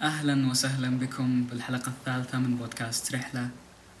أهلا 0.00 0.50
وسهلا 0.50 0.98
بكم 0.98 1.44
بالحلقة 1.44 1.88
الثالثة 1.88 2.38
من 2.38 2.56
بودكاست 2.56 3.14
رحلة. 3.14 3.50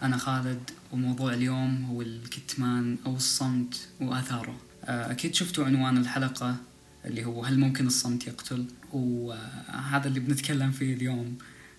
أنا 0.02 0.16
خالد 0.16 0.70
وموضوع 0.92 1.32
اليوم 1.32 1.84
هو 1.84 2.02
الكتمان 2.02 2.96
أو 3.06 3.16
الصمت 3.16 3.88
وآثاره. 4.00 4.60
آه، 4.84 5.10
أكيد 5.10 5.34
شفتوا 5.34 5.64
عنوان 5.64 5.96
الحلقة 5.96 6.56
اللي 7.04 7.24
هو 7.24 7.44
هل 7.44 7.58
ممكن 7.58 7.86
الصمت 7.86 8.26
يقتل؟ 8.26 8.66
وهذا 8.92 10.08
اللي 10.08 10.20
بنتكلم 10.20 10.70
فيه 10.70 10.94
اليوم. 10.94 11.38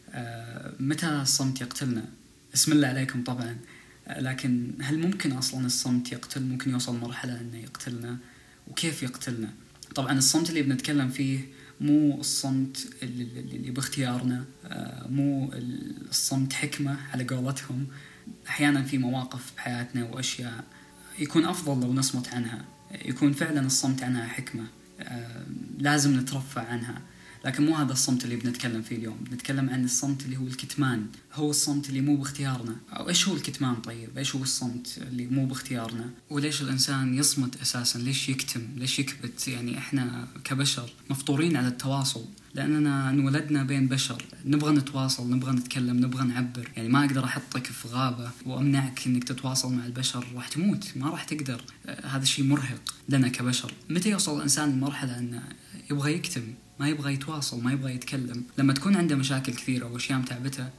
آه، 0.09 0.73
متى 0.79 1.21
الصمت 1.21 1.61
يقتلنا؟ 1.61 2.05
اسم 2.53 2.71
الله 2.71 2.87
عليكم 2.87 3.23
طبعا. 3.23 3.57
آه، 4.07 4.21
لكن 4.21 4.71
هل 4.81 4.99
ممكن 4.99 5.31
أصلا 5.31 5.65
الصمت 5.65 6.11
يقتل؟ 6.11 6.43
ممكن 6.43 6.71
يوصل 6.71 6.99
مرحلة 6.99 7.41
أنه 7.41 7.57
يقتلنا؟ 7.57 8.17
وكيف 8.67 9.03
يقتلنا؟ 9.03 9.49
طبعا 9.95 10.17
الصمت 10.17 10.49
اللي 10.49 10.61
بنتكلم 10.61 11.09
فيه 11.09 11.60
مو 11.81 12.19
الصمت 12.19 12.87
اللي, 13.03 13.71
باختيارنا 13.71 14.45
آه، 14.65 15.07
مو 15.07 15.51
الصمت 16.09 16.53
حكمة 16.53 16.97
على 17.13 17.23
قولتهم. 17.23 17.87
أحيانا 18.47 18.83
في 18.83 18.97
مواقف 18.97 19.51
بحياتنا 19.57 20.03
وأشياء 20.03 20.63
يكون 21.19 21.45
أفضل 21.45 21.87
لو 21.87 21.93
نصمت 21.93 22.33
عنها. 22.33 22.65
يكون 23.05 23.33
فعلا 23.33 23.65
الصمت 23.65 24.03
عنها 24.03 24.27
حكمة 24.27 24.63
آه، 24.99 25.45
لازم 25.77 26.19
نترفع 26.19 26.61
عنها. 26.61 27.01
لكن 27.45 27.65
مو 27.65 27.75
هذا 27.75 27.91
الصمت 27.91 28.25
اللي 28.25 28.35
بنتكلم 28.35 28.81
فيه 28.81 28.95
اليوم. 28.95 29.17
بنتكلم 29.31 29.69
عن 29.69 29.83
الصمت 29.83 30.25
اللي 30.25 30.37
هو 30.37 30.47
الكتمان. 30.47 31.05
هو 31.33 31.49
الصمت 31.49 31.89
اللي 31.89 32.01
مو 32.01 32.15
باختيارنا. 32.15 32.75
أو 32.93 33.09
إيش 33.09 33.27
هو 33.27 33.35
الكتمان 33.35 33.75
طيب؟ 33.75 34.17
إيش 34.17 34.35
هو 34.35 34.43
الصمت 34.43 34.97
اللي 34.97 35.27
مو 35.27 35.45
باختيارنا؟ 35.45 36.09
وليش 36.29 36.61
الإنسان 36.61 37.13
يصمت 37.13 37.61
أساسا؟ 37.61 37.99
ليش 37.99 38.29
يكتم؟ 38.29 38.61
ليش 38.75 38.99
يكبت؟ 38.99 39.47
يعني 39.47 39.77
إحنا 39.77 40.27
كبشر 40.43 40.93
مفطورين 41.09 41.57
على 41.57 41.67
التواصل. 41.67 42.25
لأننا 42.53 43.09
انولدنا 43.09 43.63
بين 43.63 43.87
بشر. 43.87 44.25
نبغى 44.45 44.75
نتواصل 44.75 45.29
نبغى 45.29 45.51
نتكلم 45.51 45.97
نبغى 45.97 46.23
نعبر. 46.23 46.69
يعني 46.77 46.89
ما 46.89 47.05
أقدر 47.05 47.25
أحطك 47.25 47.65
في 47.65 47.87
غابة 47.87 48.31
وأمنعك 48.45 49.07
أنك 49.07 49.23
تتواصل 49.23 49.73
مع 49.73 49.85
البشر. 49.85 50.27
راح 50.35 50.47
تموت. 50.47 50.91
ما 50.95 51.09
راح 51.09 51.23
تقدر. 51.23 51.61
آه، 51.85 52.07
هذا 52.07 52.23
الشيء 52.23 52.45
مرهق 52.45 52.81
لنا 53.09 53.27
كبشر. 53.27 53.73
متى 53.89 54.09
يوصل 54.09 54.37
الإنسان 54.37 54.71
لمرحلة 54.71 55.19
أنه 55.19 55.43
يبغى 55.91 56.13
يكتم؟ 56.13 56.43
ما 56.81 56.87
يبغى 56.87 57.13
يتواصل 57.13 57.63
ما 57.63 57.71
يبغى 57.71 57.95
يتكلم. 57.95 58.43
لما 58.57 58.73
تكون 58.73 58.95
عنده 58.95 59.15
مشاكل 59.15 59.53
كثيرة 59.53 59.85
وأشياء 59.85 60.19
متعبته 60.19 60.69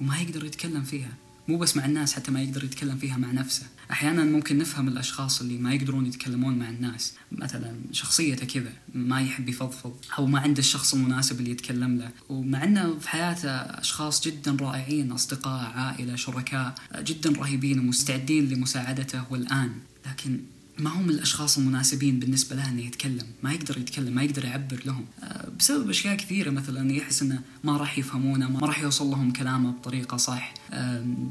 وما 0.00 0.18
يقدر 0.18 0.44
يتكلم 0.44 0.82
فيها. 0.82 1.12
مو 1.48 1.58
بس 1.58 1.76
مع 1.76 1.84
الناس 1.84 2.12
حتى 2.12 2.30
ما 2.30 2.42
يقدر 2.42 2.64
يتكلم 2.64 2.96
فيها 2.98 3.16
مع 3.16 3.32
نفسه. 3.32 3.66
أحيانا 3.90 4.24
ممكن 4.24 4.58
نفهم 4.58 4.88
الأشخاص 4.88 5.40
اللي 5.40 5.58
ما 5.58 5.74
يقدرون 5.74 6.06
يتكلمون 6.06 6.58
مع 6.58 6.68
الناس. 6.68 7.14
مثلا 7.32 7.76
شخصيته 7.92 8.46
كذا 8.46 8.72
ما 8.94 9.20
يحب 9.20 9.48
يفضفض 9.48 9.96
أو 10.18 10.26
ما 10.26 10.40
عنده 10.40 10.58
الشخص 10.58 10.94
المناسب 10.94 11.40
اللي 11.40 11.50
يتكلم 11.50 11.98
له. 11.98 12.10
ومع 12.28 12.64
أنه 12.64 12.98
في 12.98 13.08
حياته 13.08 13.50
أشخاص 13.50 14.24
جدا 14.24 14.56
رائعين 14.60 15.12
أصدقاء 15.12 15.70
عائلة 15.78 16.16
شركاء 16.16 16.74
جدا 16.98 17.30
رهيبين 17.30 17.78
ومستعدين 17.78 18.48
لمساعدته 18.48 19.22
والآن. 19.30 19.72
لكن 20.06 20.40
ما 20.78 20.90
هم 20.90 21.10
الأشخاص 21.10 21.58
المناسبين 21.58 22.18
بالنسبة 22.18 22.56
له 22.56 22.68
إنه 22.68 22.82
يتكلم 22.82 23.26
ما 23.42 23.52
يقدر 23.52 23.78
يتكلم 23.78 24.14
ما 24.14 24.22
يقدر 24.22 24.44
يعبر 24.44 24.82
لهم. 24.86 25.04
آه، 25.22 25.48
بسبب 25.58 25.90
أشياء 25.90 26.16
كثيرة 26.16 26.50
مثلا 26.50 26.92
يحس 26.92 27.22
إنه 27.22 27.40
ما 27.64 27.76
راح 27.76 27.98
يفهمونه 27.98 28.48
ما 28.50 28.66
راح 28.66 28.80
يوصل 28.80 29.06
لهم 29.06 29.32
كلامه 29.32 29.70
بطريقة 29.70 30.16
صح. 30.16 30.54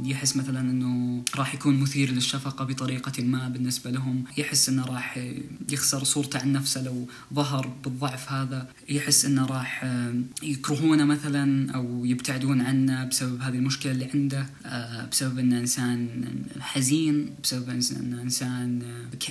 يحس 0.04 0.36
مثلا 0.38 0.60
إنه 0.60 1.24
راح 1.36 1.56
يكون 1.56 1.80
مثير 1.80 2.12
للشفقة 2.12 2.66
بطريقة 2.66 3.24
ما 3.24 3.50
بالنسبة 3.50 3.92
لهم. 3.92 4.24
يحس 4.38 4.70
إنه 4.70 4.86
راح 4.86 5.20
يخسر 5.72 6.04
صورته 6.04 6.40
عن 6.40 6.54
نفسه 6.54 6.84
لو 6.84 7.08
ظهر 7.34 7.68
بالضعف 7.84 8.32
هذا. 8.32 8.70
يحس 8.90 9.26
إنه 9.26 9.46
راح 9.46 9.86
يكرهونه 10.44 11.06
مثلا 11.06 11.72
أو 11.72 12.06
يبتعدون 12.06 12.62
عنه 12.62 13.06
بسبب 13.06 13.42
هذه 13.42 13.56
المشكلة 13.56 13.92
اللي 13.92 14.10
عنده. 14.14 14.50
آه، 14.66 15.06
بسبب 15.06 15.40
إنه 15.40 15.60
إنسان 15.60 16.10
حزين 16.60 17.30
بسبب 17.44 17.70
انه 17.70 18.22
إنسان 18.22 18.82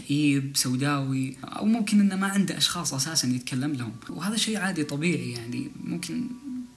كئيب 0.07 0.57
سوداوي 0.57 1.37
أو 1.45 1.67
ممكن 1.67 2.01
إنه 2.01 2.17
ما 2.17 2.27
عنده 2.27 2.57
أشخاص 2.57 2.95
أساسا 2.95 3.29
يتكلم 3.29 3.73
لهم. 3.73 3.93
وهذا 4.11 4.37
شيء 4.37 4.59
عادي 4.59 4.85
طبيعي 4.85 5.31
يعني. 5.31 5.71
ممكن 5.85 6.29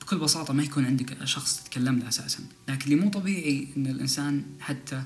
بكل 0.01 0.17
بساطة 0.17 0.53
ما 0.53 0.63
يكون 0.63 0.85
عندك 0.85 1.25
شخص 1.25 1.63
تتكلم 1.63 1.99
له 1.99 2.07
أساسا. 2.07 2.39
لكن 2.69 2.83
اللي 2.91 2.95
مو 2.95 3.09
طبيعي 3.09 3.67
أن 3.77 3.87
الإنسان 3.87 4.43
حتى 4.59 5.03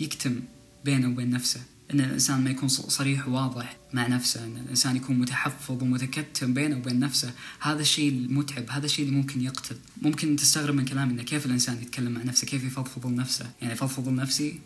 يكتم 0.00 0.40
بينه 0.84 1.08
وبين 1.08 1.30
نفسه. 1.30 1.60
أن 1.94 2.00
الإنسان 2.00 2.44
ما 2.44 2.50
يكون 2.50 2.68
صريح 2.68 3.28
وواضح 3.28 3.76
مع 3.92 4.06
نفسه. 4.06 4.44
أن 4.44 4.56
الإنسان 4.56 4.96
يكون 4.96 5.18
متحفظ 5.18 5.82
ومتكتم 5.82 6.54
بينه 6.54 6.76
وبين 6.76 7.00
نفسه. 7.00 7.32
هذا 7.60 7.80
الشيء 7.80 8.08
المتعب. 8.08 8.64
هذا 8.70 8.86
الشيء 8.86 9.04
اللي 9.04 9.16
ممكن 9.16 9.40
يقتل. 9.40 9.76
ممكن 10.02 10.36
تستغرب 10.36 10.74
من 10.74 10.84
كلامي 10.84 11.12
أنه 11.12 11.22
كيف 11.22 11.46
الإنسان 11.46 11.82
يتكلم 11.82 12.12
مع 12.12 12.22
نفسه؟ 12.22 12.46
كيف 12.46 12.64
يفضفض 12.64 13.06
لنفسه 13.06 13.50
يعني 13.60 13.72
يفضفض 13.72 14.08
لنفسي 14.08 14.58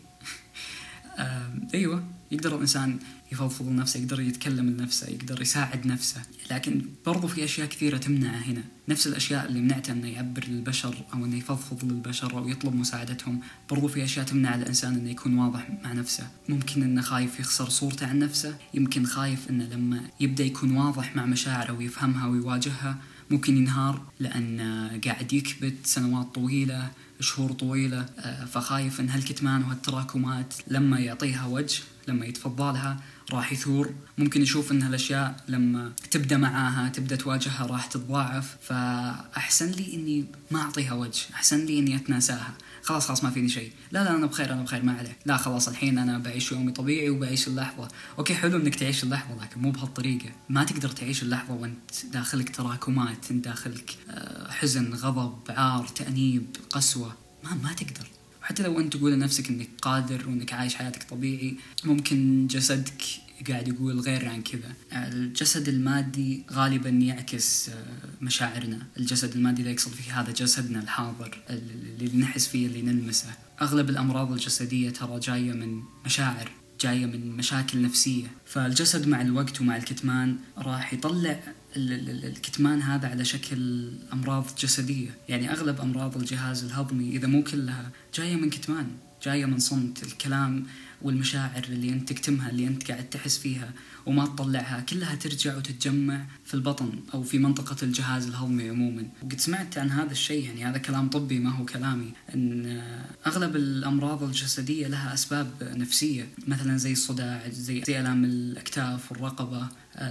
آه 1.17 1.67
أيوه. 1.73 2.14
يقدر 2.31 2.55
الإنسان 2.55 2.99
يفضفض 3.31 3.67
لنفسه 3.67 3.99
يقدر 3.99 4.21
يتكلم 4.21 4.69
لنفسه 4.69 5.07
يقدر 5.07 5.41
يساعد 5.41 5.87
نفسه. 5.87 6.21
لكن 6.51 6.81
برضو 7.05 7.27
في 7.27 7.43
أشياء 7.43 7.67
كثيرة 7.67 7.97
تمنعه 7.97 8.37
هنا. 8.37 8.63
نفس 8.89 9.07
الأشياء 9.07 9.45
اللي 9.45 9.59
منعته 9.59 9.93
إنه 9.93 10.07
يعبر 10.07 10.43
للبشر 10.47 10.95
أو 11.13 11.25
إنه 11.25 11.37
يفضفض 11.37 11.85
للبشر 11.85 12.37
أو 12.37 12.49
يطلب 12.49 12.75
مساعدتهم 12.75 13.39
برضو 13.69 13.87
في 13.87 14.03
أشياء 14.03 14.25
تمنع 14.25 14.55
الإنسان 14.55 14.93
إنه 14.93 15.09
يكون 15.09 15.37
واضح 15.37 15.69
مع 15.83 15.93
نفسه. 15.93 16.27
ممكن 16.49 16.83
إنه 16.83 17.01
خايف 17.01 17.39
يخسر 17.39 17.69
صورته 17.69 18.07
عن 18.07 18.19
نفسه 18.19 18.57
يمكن 18.73 19.05
خايف 19.05 19.49
إنه 19.49 19.65
لما 19.65 20.01
يبدأ 20.19 20.43
يكون 20.43 20.77
واضح 20.77 21.15
مع 21.15 21.25
مشاعره 21.25 21.73
ويفهمها 21.73 22.27
ويواجهها 22.27 22.97
ممكن 23.31 23.57
ينهار 23.57 24.01
لأن 24.19 24.59
قاعد 25.05 25.33
يكبت 25.33 25.75
سنوات 25.83 26.35
طويلة 26.35 26.91
شهور 27.19 27.51
طويلة 27.51 28.05
فخايف 28.51 28.99
أن 28.99 29.09
هالكتمان 29.09 29.63
وهالتراكمات 29.63 30.53
لما 30.67 30.99
يعطيها 30.99 31.45
وجه 31.45 31.81
لما 32.07 32.25
يتفضلها 32.25 32.99
راح 33.31 33.53
يثور. 33.53 33.93
ممكن 34.17 34.41
يشوف 34.41 34.71
إن 34.71 34.81
هالأشياء 34.81 35.43
لما 35.47 35.91
تبدأ 36.11 36.37
معاها 36.37 36.89
تبدأ 36.89 37.15
تواجهها 37.15 37.65
راح 37.65 37.85
تتضاعف. 37.85 38.57
فأحسن 38.61 39.71
لي 39.71 39.93
إني 39.93 40.25
ما 40.51 40.61
أعطيها 40.61 40.93
وجه 40.93 41.21
أحسن 41.33 41.65
لي 41.65 41.79
إني 41.79 41.95
أتناساها. 41.95 42.53
خلاص 42.83 43.07
خلاص 43.07 43.23
ما 43.23 43.29
فيني 43.29 43.49
شيء. 43.49 43.71
لا 43.91 44.03
لا 44.03 44.15
أنا 44.15 44.25
بخير 44.25 44.53
أنا 44.53 44.63
بخير 44.63 44.83
ما 44.83 44.97
عليك. 44.97 45.15
لا 45.25 45.37
خلاص 45.37 45.67
الحين 45.67 45.97
أنا 45.97 46.17
بعيش 46.17 46.51
يومي 46.51 46.71
طبيعي 46.71 47.09
وبعيش 47.09 47.47
اللحظة. 47.47 47.87
أوكي 48.19 48.35
حلو 48.35 48.57
إنك 48.57 48.75
تعيش 48.75 49.03
اللحظة 49.03 49.43
لكن 49.43 49.61
مو 49.61 49.71
بهالطريقة. 49.71 50.29
ما 50.49 50.63
تقدر 50.63 50.89
تعيش 50.89 51.23
اللحظة 51.23 51.53
وأنت 51.53 52.05
داخلك 52.13 52.55
تراكمات 52.55 53.31
أنت 53.31 53.45
داخلك 53.45 53.95
آه، 54.09 54.51
حزن 54.51 54.93
غضب 54.93 55.39
عار 55.49 55.87
تأنيب 55.87 56.57
قسوة. 56.69 57.13
ما 57.43 57.53
ما 57.63 57.73
تقدر. 57.73 58.07
حتى 58.45 58.63
لو 58.63 58.79
أنت 58.79 58.97
تقول 58.97 59.11
لنفسك 59.11 59.49
إنك 59.49 59.69
قادر 59.81 60.29
وإنك 60.29 60.53
عايش 60.53 60.75
حياتك 60.75 61.03
طبيعي 61.03 61.55
ممكن 61.83 62.47
جسدك 62.47 63.03
قاعد 63.49 63.67
يقول 63.67 63.99
غير 63.99 64.29
عن 64.29 64.43
كذا. 64.43 64.73
الجسد 64.93 65.67
المادي 65.67 66.43
غالبا 66.51 66.89
يعكس 66.89 67.69
آه، 67.69 67.85
مشاعرنا. 68.21 68.87
الجسد 68.97 69.35
المادي 69.35 69.61
اللي 69.61 69.71
يقصد 69.73 69.91
فيه 69.91 70.21
هذا 70.21 70.31
جسدنا 70.31 70.79
الحاضر 70.79 71.37
اللي 71.49 72.17
نحس 72.17 72.47
فيه 72.47 72.67
اللي 72.67 72.81
نلمسه. 72.81 73.27
أغلب 73.61 73.89
الأمراض 73.89 74.31
الجسدية 74.31 74.89
ترى 74.89 75.19
جاية 75.19 75.53
من 75.53 75.81
مشاعر. 76.05 76.51
جاية 76.81 77.05
من 77.05 77.37
مشاكل 77.37 77.81
نفسية. 77.81 78.27
فالجسد 78.45 79.07
مع 79.07 79.21
الوقت 79.21 79.61
ومع 79.61 79.77
الكتمان 79.77 80.37
راح 80.57 80.93
يطلع 80.93 81.39
الكتمان 81.75 82.81
هذا 82.81 83.07
على 83.07 83.25
شكل 83.25 83.91
أمراض 84.13 84.45
جسدية. 84.59 85.09
يعني 85.29 85.51
أغلب 85.51 85.81
أمراض 85.81 86.17
الجهاز 86.17 86.63
الهضمي 86.63 87.09
إذا 87.09 87.27
مو 87.27 87.43
كلها 87.43 87.89
جاية 88.15 88.35
من 88.35 88.49
كتمان 88.49 88.87
جاية 89.23 89.45
من 89.45 89.59
صمت 89.59 90.03
الكلام 90.03 90.65
والمشاعر 91.01 91.63
اللي 91.69 91.89
أنت 91.89 92.09
تكتمها 92.09 92.49
اللي 92.49 92.67
أنت 92.67 92.91
قاعد 92.91 93.09
تحس 93.09 93.37
فيها 93.37 93.73
وما 94.05 94.25
تطلعها 94.25 94.79
كلها 94.89 95.15
ترجع 95.15 95.57
وتتجمع 95.57 96.25
في 96.45 96.53
البطن 96.53 96.91
أو 97.13 97.23
في 97.23 97.39
منطقة 97.39 97.75
الجهاز 97.83 98.27
الهضمي 98.27 98.69
عموما. 98.69 99.07
وقد 99.23 99.39
سمعت 99.39 99.77
عن 99.77 99.91
هذا 99.91 100.11
الشيء 100.11 100.45
يعني 100.45 100.65
هذا 100.65 100.77
كلام 100.77 101.09
طبي 101.09 101.39
ما 101.39 101.49
هو 101.49 101.65
كلامي 101.65 102.11
أن 102.35 102.81
أغلب 103.27 103.55
الأمراض 103.55 104.23
الجسدية 104.23 104.87
لها 104.87 105.13
أسباب 105.13 105.47
نفسية 105.61 106.27
مثلا 106.47 106.77
زي 106.77 106.91
الصداع 106.91 107.49
زي, 107.49 107.83
زي 107.87 107.99
ألام 107.99 108.25
الأكتاف 108.25 109.11
والرقبة 109.11 109.67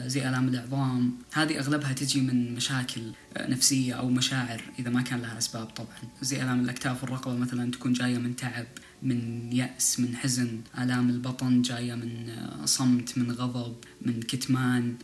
زي 0.07 0.29
آلام 0.29 0.49
العظام 0.49 1.13
هذه 1.33 1.59
أغلبها 1.59 1.93
تجي 1.93 2.21
من 2.21 2.55
مشاكل 2.55 3.13
نفسية 3.41 3.95
أو 3.95 4.09
مشاعر 4.11 4.61
إذا 4.79 4.91
ما 4.91 5.03
كان 5.03 5.21
لها 5.21 5.39
أسباب 5.39 5.67
طبعا. 5.67 5.97
زي 6.23 6.43
آلام 6.43 6.61
الأكتاف 6.61 7.03
والرقبة 7.03 7.37
مثلا 7.37 7.71
تكون 7.71 7.93
جاية 7.93 8.19
من 8.19 8.37
تعب 8.37 8.67
من 9.05 9.53
يأس 9.53 10.01
من 10.01 10.17
حزن 10.17 10.61
آلام 10.79 11.11
البطن 11.11 11.63
جاية 11.63 11.95
من 11.95 12.37
صمت 12.65 13.19
من 13.19 13.31
غضب. 13.33 13.75
من 14.05 14.21
كتمان 14.23 14.95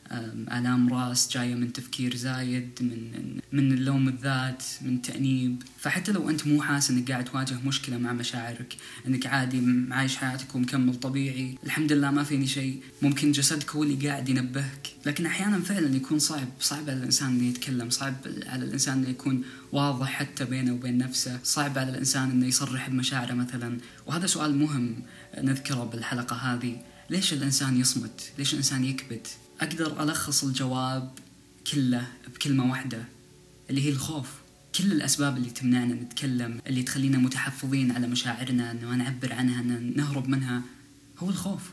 آلام 0.53 0.93
راس 0.95 1.33
جاية 1.33 1.55
من 1.55 1.73
تفكير 1.73 2.17
زايد 2.17 2.71
من 2.81 3.41
من 3.53 3.73
اللوم 3.73 4.09
الذات 4.09 4.63
من 4.83 5.03
تأنيب. 5.03 5.63
فحتى 5.79 6.13
لو 6.13 6.31
أنت 6.31 6.47
مو 6.47 6.63
حاسس 6.63 6.91
أنك 6.91 7.11
قاعد 7.11 7.25
تواجه 7.25 7.59
مشكلة 7.67 7.99
مع 7.99 8.13
مشاعرك 8.13 8.77
أنك 9.07 9.27
عادي 9.27 9.63
عايش 9.91 10.17
حياتك 10.17 10.55
ومكمل 10.55 10.95
طبيعي 10.95 11.59
الحمد 11.65 11.93
لله 11.93 12.11
ما 12.11 12.25
فيني 12.25 12.47
شيء 12.47 12.83
ممكن 13.03 13.33
جسدك 13.33 13.71
هو 13.71 13.83
اللي 13.83 14.09
قاعد 14.09 14.29
ينبهك. 14.29 14.89
لكن 15.07 15.27
أحيانا 15.27 15.59
فعلا 15.61 15.97
يكون 15.97 16.19
صعب 16.19 16.49
صعب 16.61 16.91
على 16.91 16.99
الإنسان 16.99 17.29
إنه 17.29 17.45
يتكلم 17.49 17.91
صعب 17.91 18.15
على 18.47 18.65
الإنسان 18.65 18.99
إنه 18.99 19.09
يكون 19.09 19.43
واضح 19.73 20.09
حتى 20.09 20.45
بينه 20.45 20.73
وبين 20.73 20.99
نفسه 20.99 21.39
صعب 21.45 21.79
على 21.79 21.91
الإنسان 21.91 22.31
إنه 22.31 22.47
يصرح 22.47 22.89
بمشاعره 22.89 23.35
مثلا. 23.35 23.79
وهذا 24.07 24.27
سؤال 24.27 24.59
مهم 24.59 25.03
نذكره 25.39 25.85
بالحلقة 25.85 26.37
هذه. 26.37 26.77
ليش 27.11 27.33
الإنسان 27.33 27.81
يصمت؟ 27.81 28.33
ليش 28.39 28.53
الإنسان 28.53 28.85
يكبت 28.85 29.29
أقدر 29.61 30.03
ألخص 30.03 30.45
الجواب 30.45 31.13
كله 31.73 32.07
بكلمة 32.35 32.71
واحدة 32.71 33.05
اللي 33.71 33.85
هي 33.85 33.89
الخوف. 33.89 34.29
كل 34.75 34.93
الأسباب 34.93 35.37
اللي 35.37 35.51
تمنعنا 35.51 35.95
نتكلم 35.95 36.61
اللي 36.67 36.83
تخلينا 36.83 37.19
متحفظين 37.19 37.91
على 37.91 38.07
مشاعرنا 38.07 38.71
أنه 38.71 38.95
نعبر 38.95 39.33
عنها 39.33 39.61
أن 39.61 39.93
نهرب 39.97 40.29
منها 40.29 40.63
هو 41.19 41.31
الخوف. 41.31 41.71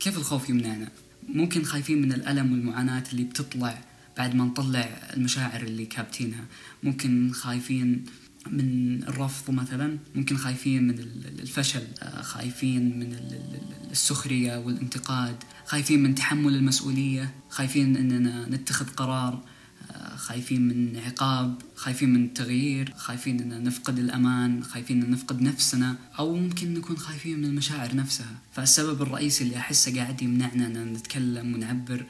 كيف 0.00 0.16
الخوف 0.16 0.48
يمنعنا؟ 0.48 0.88
ممكن 1.28 1.64
خايفين 1.64 2.02
من 2.02 2.12
الألم 2.12 2.52
والمعاناة 2.52 3.04
اللي 3.12 3.24
بتطلع 3.24 3.84
بعد 4.16 4.34
ما 4.34 4.44
نطلع 4.44 5.10
المشاعر 5.16 5.62
اللي 5.62 5.86
كابتينها. 5.86 6.44
ممكن 6.82 7.32
خايفين 7.32 8.04
من 8.46 9.02
الرفض 9.02 9.50
مثلا 9.50 9.98
ممكن 10.14 10.36
خايفين 10.36 10.88
من 10.88 10.98
الفشل 11.38 11.82
آه، 12.02 12.22
خايفين 12.22 12.98
من 12.98 13.16
السخرية 13.90 14.56
والانتقاد 14.56 15.36
خايفين 15.66 16.02
من 16.02 16.14
تحمل 16.14 16.54
المسؤولية 16.54 17.34
خايفين 17.50 17.96
أننا 17.96 18.48
نتخذ 18.48 18.86
قرار 18.86 19.42
خايفين 20.16 20.68
من 20.68 20.96
عقاب 21.06 21.62
خايفين 21.76 22.12
من 22.12 22.24
التغيير 22.24 22.94
خايفين 22.96 23.52
ان 23.52 23.64
نفقد 23.64 23.98
الأمان 23.98 24.64
خايفين 24.64 25.02
ان 25.02 25.10
نفقد 25.10 25.42
نفسنا 25.42 25.96
أو 26.18 26.34
ممكن 26.34 26.74
نكون 26.74 26.96
خايفين 26.96 27.38
من 27.38 27.44
المشاعر 27.44 27.96
نفسها. 27.96 28.34
فالسبب 28.52 29.02
الرئيسي 29.02 29.44
اللي 29.44 29.56
أحسه 29.56 29.96
قاعد 29.96 30.22
يمنعنا 30.22 30.66
ان 30.66 30.92
نتكلم 30.92 31.54
ونعبر 31.54 32.06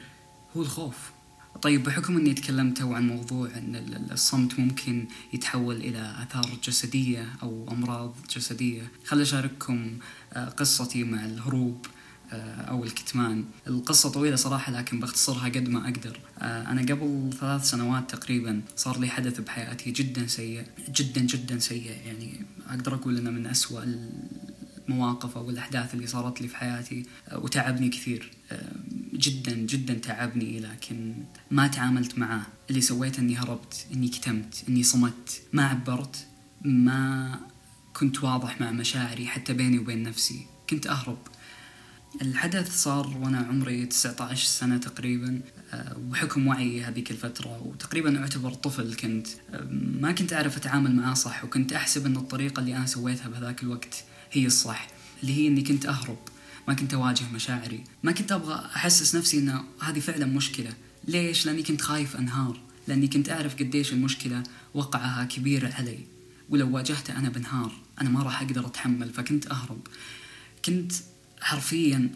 هو 0.57 0.61
الخوف. 0.61 1.11
طيب 1.61 1.83
بحكم 1.83 2.17
إني 2.17 2.33
تكلمت 2.33 2.81
عن 2.81 3.07
موضوع 3.07 3.47
إن 3.47 3.75
الصمت 4.11 4.59
ممكن 4.59 5.07
يتحول 5.33 5.75
إلى 5.75 6.15
آثار 6.23 6.49
جسدية 6.63 7.29
أو 7.43 7.67
أمراض 7.71 8.15
جسدية 8.35 8.91
خلي 9.05 9.21
أشارككم 9.21 9.97
آه، 10.33 10.49
قصتي 10.49 11.03
مع 11.03 11.25
الهروب 11.25 11.85
آه، 12.31 12.61
أو 12.61 12.83
الكتمان. 12.83 13.45
القصة 13.67 14.09
طويلة 14.09 14.35
صراحة 14.35 14.71
لكن 14.71 14.99
بختصرها 14.99 15.45
قد 15.45 15.69
ما 15.69 15.83
أقدر. 15.89 16.19
آه، 16.39 16.71
أنا 16.71 16.81
قبل 16.81 17.29
ثلاث 17.39 17.69
سنوات 17.69 18.11
تقريبا 18.15 18.61
صار 18.75 18.99
لي 18.99 19.09
حدث 19.09 19.39
بحياتي 19.39 19.91
جدا 19.91 20.27
سيء 20.27 20.63
جدا 20.89 21.21
جدا 21.21 21.59
سيء. 21.59 21.91
يعني 22.05 22.45
أقدر 22.69 22.95
أقول 22.95 23.17
أنه 23.17 23.29
من 23.29 23.45
أسوأ 23.47 23.83
المواقف 24.89 25.37
أو 25.37 25.49
الأحداث 25.49 25.93
اللي 25.93 26.07
صارت 26.07 26.41
لي 26.41 26.47
في 26.47 26.57
حياتي 26.57 27.05
وتعبني 27.35 27.89
كثير. 27.89 28.31
جدا 29.13 29.55
جدا 29.55 29.93
تعبني 29.93 30.59
لكن 30.59 31.15
ما 31.51 31.67
تعاملت 31.67 32.17
معاه 32.17 32.45
اللي 32.69 32.81
سويته 32.81 33.19
إني 33.19 33.37
هربت 33.37 33.85
إني 33.93 34.07
كتمت 34.07 34.63
إني 34.69 34.83
صمت 34.83 35.41
ما 35.53 35.65
عبرت 35.65 36.27
ما 36.61 37.39
كنت 37.93 38.23
واضح 38.23 38.61
مع 38.61 38.71
مشاعري 38.71 39.27
حتى 39.27 39.53
بيني 39.53 39.79
وبين 39.79 40.03
نفسي. 40.03 40.45
كنت 40.69 40.87
أهرب. 40.87 41.17
الحدث 42.21 42.83
صار 42.83 43.17
وأنا 43.17 43.37
عمري 43.37 43.85
19 43.85 44.45
سنة 44.45 44.77
تقريبا 44.77 45.41
وبحكم 45.97 46.47
آه، 46.47 46.49
وعي 46.49 46.83
هذيك 46.83 47.11
الفترة 47.11 47.61
وتقريبا 47.61 48.19
أعتبر 48.19 48.53
طفل 48.53 48.95
كنت. 48.95 49.27
آه، 49.53 49.67
ما 49.71 50.11
كنت 50.11 50.33
أعرف 50.33 50.57
أتعامل 50.57 50.95
معاه 50.95 51.13
صح 51.13 51.43
وكنت 51.43 51.73
أحسب 51.73 52.05
إن 52.05 52.15
الطريقة 52.15 52.59
اللي 52.59 52.77
أنا 52.77 52.85
سويتها 52.85 53.27
بهذاك 53.27 53.63
الوقت 53.63 54.03
هي 54.31 54.45
الصح 54.45 54.87
اللي 55.21 55.33
هي 55.37 55.47
إني 55.47 55.61
كنت 55.61 55.85
أهرب. 55.85 56.17
ما 56.67 56.73
كنت 56.73 56.93
أواجه 56.93 57.23
مشاعري. 57.33 57.83
ما 58.03 58.11
كنت 58.11 58.31
أبغى 58.31 58.65
أحسس 58.75 59.15
نفسي 59.15 59.39
انه 59.39 59.63
هذه 59.81 59.99
فعلا 59.99 60.25
مشكلة. 60.25 60.73
ليش؟ 61.07 61.45
لأني 61.45 61.63
كنت 61.63 61.81
خايف 61.81 62.15
أنهار. 62.15 62.59
لأني 62.87 63.07
كنت 63.07 63.29
أعرف 63.29 63.55
قديش 63.55 63.93
المشكلة 63.93 64.43
وقعها 64.73 65.25
كبير 65.25 65.73
علي. 65.73 65.99
ولو 66.49 66.75
واجهتها 66.75 67.17
أنا 67.17 67.29
بنهار 67.29 67.71
أنا 68.01 68.09
ما 68.09 68.23
راح 68.23 68.41
أقدر 68.41 68.65
أتحمل 68.65 69.09
فكنت 69.09 69.47
أهرب. 69.47 69.87
كنت 70.65 70.91
حرفيا 71.41 72.09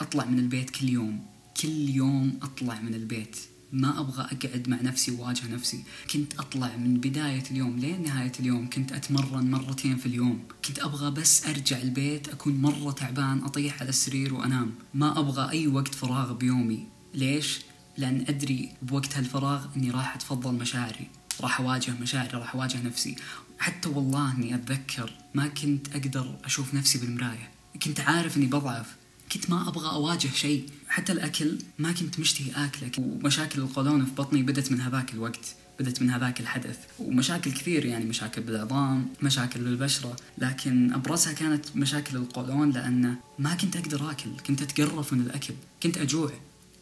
أطلع 0.00 0.24
من 0.24 0.38
البيت 0.38 0.70
كل 0.70 0.88
يوم. 0.88 1.26
كل 1.62 1.88
يوم 1.88 2.38
أطلع 2.42 2.80
من 2.80 2.94
البيت. 2.94 3.36
ما 3.72 4.00
أبغى 4.00 4.22
أقعد 4.22 4.68
مع 4.68 4.80
نفسي 4.82 5.10
وأواجه 5.10 5.48
نفسي. 5.48 5.84
كنت 6.12 6.34
أطلع 6.34 6.76
من 6.76 7.00
بداية 7.00 7.42
اليوم 7.50 7.78
لين 7.78 8.02
نهاية 8.02 8.32
اليوم. 8.40 8.70
كنت 8.70 8.92
أتمرن 8.92 9.50
مرتين 9.50 9.96
في 9.96 10.06
اليوم. 10.06 10.42
كنت 10.64 10.78
أبغى 10.78 11.10
بس 11.10 11.46
أرجع 11.46 11.82
البيت 11.82 12.28
أكون 12.28 12.62
مرة 12.62 12.92
تعبان 12.92 13.38
أطيح 13.44 13.80
على 13.80 13.88
السرير 13.88 14.34
وأنام. 14.34 14.74
ما 14.94 15.18
أبغى 15.18 15.50
أي 15.50 15.66
وقت 15.66 15.94
فراغ 15.94 16.32
بيومي. 16.32 16.86
ليش؟ 17.14 17.60
لأن 17.98 18.24
أدري 18.28 18.72
بوقت 18.82 19.16
هالفراغ 19.16 19.66
إني 19.76 19.90
راح 19.90 20.14
أتفضل 20.14 20.54
مشاعري. 20.54 21.08
راح 21.40 21.60
أواجه 21.60 21.92
مشاعري 22.00 22.38
راح 22.38 22.54
أواجه 22.54 22.82
نفسي. 22.82 23.16
حتى 23.58 23.88
والله 23.88 24.32
إني 24.32 24.54
أتذكر 24.54 25.12
ما 25.34 25.48
كنت 25.48 25.96
أقدر 25.96 26.38
أشوف 26.44 26.74
نفسي 26.74 26.98
بالمراية. 26.98 27.50
كنت 27.82 28.00
عارف 28.00 28.36
إني 28.36 28.46
بضعف. 28.46 28.96
كنت 29.32 29.50
ما 29.50 29.68
أبغى 29.68 29.90
أواجه 29.90 30.28
شيء. 30.34 30.66
حتى 30.88 31.12
الأكل 31.12 31.58
ما 31.78 31.92
كنت 31.92 32.20
مشتهي 32.20 32.66
اكله 32.66 32.90
ومشاكل 32.98 33.60
القولون 33.60 34.04
في 34.04 34.10
بطني 34.10 34.42
بدت 34.42 34.72
من 34.72 34.80
هذاك 34.80 35.14
الوقت 35.14 35.54
بدت 35.80 36.02
من 36.02 36.10
هذاك 36.10 36.40
الحدث. 36.40 36.78
ومشاكل 36.98 37.52
كثير 37.52 37.86
يعني 37.86 38.04
مشاكل 38.04 38.42
بالعظام 38.42 39.08
مشاكل 39.22 39.60
بالبشرة. 39.60 40.16
لكن 40.38 40.92
أبرزها 40.92 41.32
كانت 41.32 41.76
مشاكل 41.76 42.16
القولون 42.16 42.70
لأن 42.70 43.16
ما 43.38 43.54
كنت 43.54 43.76
أقدر 43.76 44.10
أكل. 44.10 44.30
كنت 44.46 44.62
أتقرف 44.62 45.12
من 45.12 45.20
الأكل. 45.20 45.54
كنت 45.82 45.98
أجوع. 45.98 46.32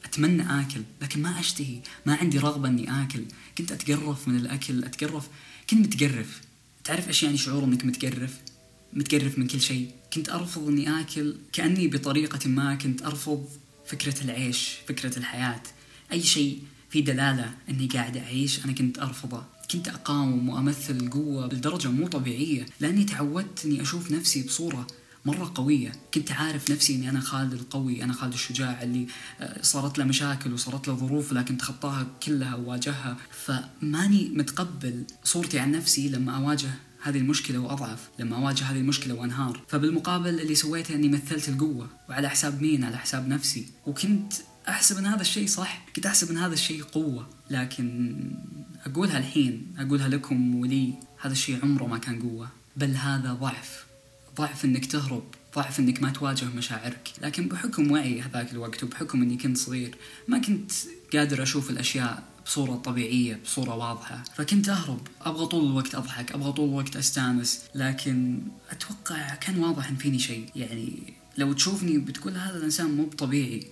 أتمنى 0.04 0.60
آكل 0.60 0.82
لكن 1.02 1.22
ما 1.22 1.40
أشتهي. 1.40 1.80
ما 2.06 2.14
عندي 2.14 2.38
رغبة 2.38 2.68
أني 2.68 3.02
آكل. 3.02 3.24
كنت 3.58 3.72
أتقرف 3.72 4.28
من 4.28 4.36
الأكل 4.36 4.84
أتقرف. 4.84 5.28
كنت 5.70 5.86
متقرف. 5.86 6.40
تعرف 6.84 7.08
إيش 7.08 7.22
يعني 7.22 7.36
شعور 7.36 7.64
أنك 7.64 7.84
متقرف؟ 7.84 8.38
متقرف 8.94 9.38
من 9.38 9.46
كل 9.46 9.60
شيء. 9.60 9.90
كنت 10.12 10.28
أرفض 10.28 10.68
أني 10.68 11.00
آكل. 11.00 11.36
كأني 11.52 11.88
بطريقة 11.88 12.48
ما 12.48 12.74
كنت 12.74 13.02
أرفض 13.02 13.48
فكرة 13.86 14.24
العيش 14.24 14.74
فكرة 14.88 15.18
الحياة. 15.18 15.62
أي 16.12 16.22
شيء 16.22 16.58
في 16.90 17.00
دلالة 17.00 17.54
أني 17.68 17.86
قاعد 17.86 18.16
أعيش 18.16 18.64
أنا 18.64 18.72
كنت 18.72 18.98
أرفضه. 18.98 19.44
كنت 19.70 19.88
أقاوم 19.88 20.48
وأمثل 20.48 20.96
القوة 20.96 21.46
بدرجة 21.46 21.88
مو 21.88 22.08
طبيعية. 22.08 22.66
لأني 22.80 23.04
تعودت 23.04 23.64
أني 23.64 23.82
أشوف 23.82 24.10
نفسي 24.10 24.42
بصورة 24.42 24.86
مرة 25.24 25.52
قوية. 25.54 25.92
كنت 26.14 26.32
عارف 26.32 26.70
نفسي 26.70 26.94
أني 26.94 27.10
أنا 27.10 27.20
خالد 27.20 27.52
القوي 27.52 28.04
أنا 28.04 28.12
خالد 28.12 28.32
الشجاع 28.32 28.82
اللي 28.82 29.06
آه، 29.40 29.62
صارت 29.62 29.98
له 29.98 30.04
مشاكل 30.04 30.52
وصارت 30.52 30.88
له 30.88 30.94
ظروف 30.94 31.32
لكن 31.32 31.58
تخطاها 31.58 32.06
كلها 32.22 32.54
وواجهها. 32.54 33.16
فماني 33.44 34.28
متقبل 34.28 35.04
صورتي 35.24 35.58
عن 35.58 35.72
نفسي 35.72 36.08
لما 36.08 36.36
أواجه 36.36 36.70
هذه 37.04 37.18
المشكلة 37.18 37.58
وأضعف 37.58 38.08
لما 38.18 38.36
أواجه 38.36 38.64
هذه 38.64 38.78
المشكلة 38.78 39.14
وأنهار. 39.14 39.60
فبالمقابل 39.68 40.40
اللي 40.40 40.54
سويته 40.54 40.94
أني 40.94 41.08
مثلت 41.08 41.48
القوة 41.48 41.88
وعلى 42.08 42.28
حساب 42.30 42.62
مين؟ 42.62 42.84
على 42.84 42.98
حساب 42.98 43.28
نفسي. 43.28 43.66
وكنت 43.86 44.32
أحسب 44.68 44.98
أن 44.98 45.06
هذا 45.06 45.20
الشيء 45.20 45.46
صح. 45.46 45.86
كنت 45.96 46.06
أحسب 46.06 46.30
أن 46.30 46.36
هذا 46.36 46.54
الشيء 46.54 46.82
قوة. 46.82 47.28
لكن 47.50 48.16
أقولها 48.86 49.18
الحين 49.18 49.74
أقولها 49.78 50.08
لكم 50.08 50.54
ولي 50.54 50.94
هذا 51.20 51.32
الشيء 51.32 51.58
عمره 51.62 51.84
ما 51.84 51.98
كان 51.98 52.22
قوة. 52.22 52.48
بل 52.76 52.96
هذا 52.96 53.32
ضعف. 53.32 53.84
ضعف 54.36 54.64
أنك 54.64 54.86
تهرب. 54.86 55.24
ضعف 55.56 55.80
إنك 55.80 56.02
ما 56.02 56.10
تواجه 56.10 56.44
مشاعرك. 56.44 57.10
لكن 57.22 57.48
بحكم 57.48 57.90
وعي 57.90 58.20
هذاك 58.20 58.52
الوقت 58.52 58.84
وبحكم 58.84 59.22
إني 59.22 59.36
كنت 59.36 59.56
صغير 59.56 59.94
ما 60.28 60.38
كنت 60.38 60.72
قادر 61.14 61.42
أشوف 61.42 61.70
الأشياء 61.70 62.33
بصورة 62.46 62.76
طبيعية 62.76 63.40
بصورة 63.44 63.74
واضحة. 63.76 64.22
فكنت 64.36 64.68
أهرب 64.68 65.00
أبغى 65.22 65.46
طول 65.46 65.70
الوقت 65.70 65.94
أضحك 65.94 66.32
أبغى 66.32 66.52
طول 66.52 66.68
الوقت 66.68 66.96
أستانس. 66.96 67.60
لكن 67.74 68.42
أتوقع 68.70 69.34
كان 69.34 69.58
واضح 69.58 69.88
إن 69.88 69.96
فيني 69.96 70.18
شيء. 70.18 70.46
يعني 70.56 71.14
لو 71.38 71.52
تشوفني 71.52 71.98
بتقول 71.98 72.36
هذا 72.36 72.56
الإنسان 72.56 72.90
مو 72.90 73.04
طبيعي 73.04 73.66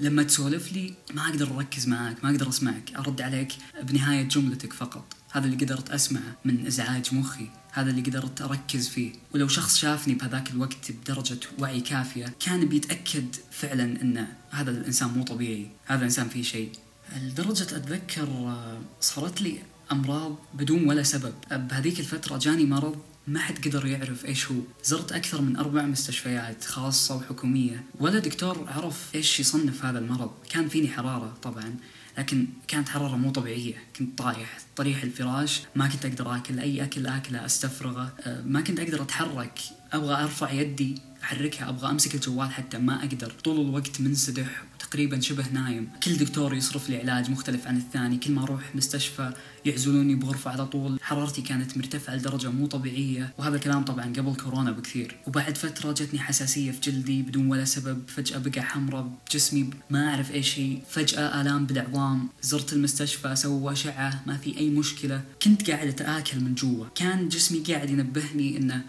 لما 0.00 0.22
تسولف 0.22 0.72
لي 0.72 0.94
ما 1.14 1.28
أقدر 1.28 1.56
أركز 1.56 1.88
معك 1.88 2.24
ما 2.24 2.30
أقدر 2.30 2.48
أسمعك. 2.48 2.92
أرد 2.96 3.20
عليك 3.20 3.52
بنهاية 3.82 4.22
جملتك 4.22 4.72
فقط. 4.72 5.16
هذا 5.32 5.46
اللي 5.46 5.56
قدرت 5.56 5.90
أسمعه 5.90 6.36
من 6.44 6.66
إزعاج 6.66 7.14
مخي. 7.14 7.48
هذا 7.72 7.90
اللي 7.90 8.02
قدرت 8.02 8.42
أركز 8.42 8.88
فيه. 8.88 9.12
ولو 9.34 9.48
شخص 9.48 9.76
شافني 9.76 10.14
بهذاك 10.14 10.50
الوقت 10.50 10.92
بدرجة 10.92 11.40
وعي 11.58 11.80
كافية 11.80 12.34
كان 12.40 12.66
بيتأكد 12.66 13.36
فعلا 13.50 13.84
ان 13.84 14.26
هذا 14.50 14.70
الإنسان 14.70 15.08
مو 15.08 15.24
طبيعي. 15.24 15.66
هذا 15.86 15.98
الإنسان 15.98 16.28
فيه 16.28 16.42
شيء. 16.42 16.72
لدرجة 17.16 17.62
أتذكر 17.62 18.22
آه، 18.22 18.80
صارت 19.00 19.42
لي 19.42 19.58
أمراض 19.92 20.36
بدون 20.54 20.88
ولا 20.88 21.02
سبب. 21.02 21.34
بهذيك 21.50 22.00
الفترة 22.00 22.38
جاني 22.38 22.64
مرض 22.64 22.96
ما 23.28 23.40
حد 23.40 23.68
قدر 23.68 23.86
يعرف 23.86 24.24
إيش 24.24 24.50
هو. 24.50 24.56
زرت 24.84 25.12
أكثر 25.12 25.40
من 25.42 25.56
أربع 25.56 25.82
مستشفيات 25.82 26.64
خاصة 26.64 27.16
وحكومية. 27.16 27.84
ولا 28.00 28.18
دكتور 28.18 28.68
عرف 28.68 29.14
إيش 29.14 29.40
يصنف 29.40 29.84
هذا 29.84 29.98
المرض. 29.98 30.30
كان 30.50 30.68
فيني 30.68 30.88
حرارة 30.88 31.34
طبعا 31.42 31.76
لكن 32.18 32.46
كانت 32.68 32.88
حرارة 32.88 33.16
مو 33.16 33.30
طبيعية. 33.30 33.74
كنت 33.98 34.18
طايح 34.18 34.58
طريح 34.76 35.02
الفراش 35.02 35.62
ما 35.74 35.88
كنت 35.88 36.06
أقدر 36.06 36.36
آكل 36.36 36.58
أي 36.58 36.84
أكل 36.84 37.06
آكله 37.06 37.44
أستفرغه. 37.44 38.12
آه، 38.20 38.42
ما 38.42 38.60
كنت 38.60 38.80
أقدر 38.80 39.02
أتحرك. 39.02 39.58
أبغى 39.92 40.22
أرفع 40.22 40.50
يدي 40.52 40.98
أحركها 41.22 41.68
أبغى 41.68 41.90
أمسك 41.90 42.14
الجوال 42.14 42.50
حتى 42.52 42.78
ما 42.78 42.98
أقدر. 43.04 43.32
طول 43.44 43.60
الوقت 43.60 44.00
منسدح 44.00 44.64
تقريبا 44.94 45.20
شبه 45.20 45.44
نايم. 45.52 45.88
كل 46.02 46.16
دكتور 46.16 46.54
يصرف 46.54 46.90
لي 46.90 46.96
علاج 47.00 47.30
مختلف 47.30 47.66
عن 47.66 47.76
الثاني. 47.76 48.18
كل 48.18 48.32
ما 48.32 48.42
أروح 48.42 48.74
مستشفى 48.74 49.32
يعزلوني 49.64 50.14
بغرفة 50.14 50.50
على 50.50 50.66
طول. 50.66 50.98
حرارتي 51.02 51.42
كانت 51.42 51.76
مرتفعة 51.76 52.16
لدرجة 52.16 52.50
مو 52.50 52.66
طبيعية. 52.66 53.34
وهذا 53.38 53.56
الكلام 53.56 53.84
طبعا 53.84 54.04
قبل 54.04 54.34
كورونا 54.36 54.72
بكثير. 54.72 55.16
وبعد 55.26 55.56
فترة 55.56 55.92
جتني 55.92 56.20
حساسية 56.20 56.70
في 56.70 56.80
جلدي 56.80 57.22
بدون 57.22 57.46
ولا 57.50 57.64
سبب. 57.64 58.02
فجأة 58.08 58.38
بقع 58.38 58.62
حمراء 58.62 59.18
بجسمي. 59.30 59.70
ما 59.90 60.08
أعرف 60.08 60.32
إيش 60.32 60.58
هي. 60.58 60.78
فجأة 60.90 61.40
آلام 61.40 61.66
بالأعظام 61.66 62.28
زرت 62.42 62.72
المستشفى 62.72 63.36
سووا 63.36 63.72
أشعة 63.72 64.22
ما 64.26 64.36
في 64.36 64.58
أي 64.58 64.70
مشكلة. 64.70 65.22
كنت 65.42 65.70
قاعد 65.70 65.88
أتآكل 65.88 66.40
من 66.40 66.54
جوا. 66.54 66.86
كان 66.94 67.28
جسمي 67.28 67.58
قاعد 67.58 67.90
ينبهني 67.90 68.56
إنه 68.56 68.82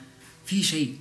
في 0.46 0.64
شيء. 0.64 0.98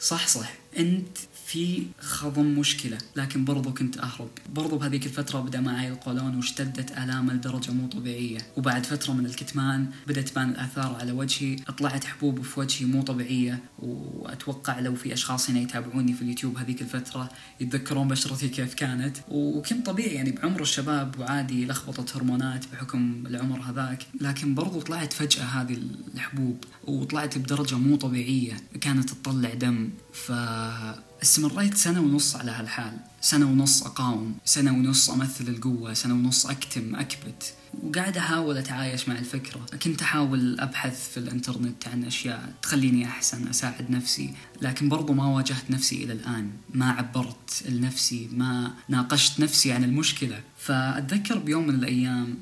صح 0.00 0.28
صح 0.28 0.52
أنت 0.78 1.18
في 1.46 1.86
خضم 2.00 2.44
مشكلة 2.44 2.98
لكن 3.16 3.44
برضو 3.44 3.74
كنت 3.74 3.98
أهرب. 3.98 4.30
برضو 4.54 4.78
بهذيك 4.78 5.06
الفترة 5.06 5.40
بدأ 5.40 5.60
معي 5.60 5.88
القولون 5.88 6.36
واشتدت 6.36 6.90
آلام 6.90 7.30
لدرجة 7.30 7.72
مو 7.72 7.86
طبيعية. 7.88 8.38
وبعد 8.56 8.86
فترة 8.86 9.12
من 9.12 9.26
الكتمان 9.26 9.90
بدأت 10.06 10.28
تبان 10.28 10.50
الآثار 10.50 10.96
على 11.00 11.12
وجهي. 11.12 11.56
طلعت 11.56 12.04
حبوب 12.04 12.42
في 12.42 12.60
وجهي 12.60 12.86
مو 12.86 13.02
طبيعية 13.02 13.60
وأتوقع 13.78 14.80
لو 14.80 14.94
في 14.94 15.12
أشخاص 15.12 15.50
هنا 15.50 15.60
يتابعوني 15.60 16.12
في 16.12 16.22
اليوتيوب 16.22 16.58
هذيك 16.58 16.82
الفترة 16.82 17.30
يتذكرون 17.60 18.08
بشرتي 18.08 18.48
كيف 18.48 18.74
كانت. 18.74 19.16
وكنت 19.28 19.86
طبيعي 19.86 20.14
يعني 20.14 20.30
بعمر 20.30 20.62
الشباب 20.62 21.18
وعادي 21.18 21.66
لخبطة 21.66 22.18
هرمونات 22.18 22.64
بحكم 22.72 23.24
العمر 23.26 23.60
هذاك. 23.60 24.06
لكن 24.20 24.54
برضو 24.54 24.80
طلعت 24.80 25.12
فجأة 25.12 25.44
هذه 25.44 25.78
الحبوب 26.14 26.64
وطلعت 26.84 27.38
بدرجة 27.38 27.74
مو 27.74 27.96
طبيعية. 27.96 28.56
كانت 28.80 29.10
تطلع 29.10 29.54
دم 29.54 29.90
ف 30.12 30.32
استمريت 31.24 31.74
سنة 31.74 32.00
ونص 32.00 32.36
على 32.36 32.50
هالحال؟ 32.50 32.92
سنة 33.20 33.46
ونص 33.46 33.82
أقاوم 33.82 34.34
سنة 34.44 34.72
ونص 34.72 35.10
أمثل 35.10 35.48
القوة 35.48 35.94
سنة 35.94 36.14
ونص 36.14 36.46
أكتم 36.46 36.96
أكبت. 36.96 37.54
وقاعد 37.82 38.16
أحاول 38.16 38.56
أتعايش 38.56 39.08
مع 39.08 39.18
الفكرة. 39.18 39.66
كنت 39.82 40.02
أحاول 40.02 40.60
أبحث 40.60 41.10
في 41.10 41.16
الإنترنت 41.16 41.88
عن 41.88 42.04
أشياء 42.04 42.54
تخليني 42.62 43.06
أحسن 43.06 43.48
أساعد 43.48 43.90
نفسي. 43.90 44.34
لكن 44.62 44.88
برضو 44.88 45.12
ما 45.12 45.26
واجهت 45.26 45.70
نفسي 45.70 46.04
إلى 46.04 46.12
الآن. 46.12 46.50
ما 46.74 46.90
عبرت 46.90 47.64
لنفسي 47.68 48.28
ما 48.32 48.72
ناقشت 48.88 49.40
نفسي 49.40 49.72
عن 49.72 49.84
المشكلة. 49.84 50.40
فأتذكر 50.58 51.38
بيوم 51.38 51.66
من 51.66 51.74
الأيام 51.74 52.38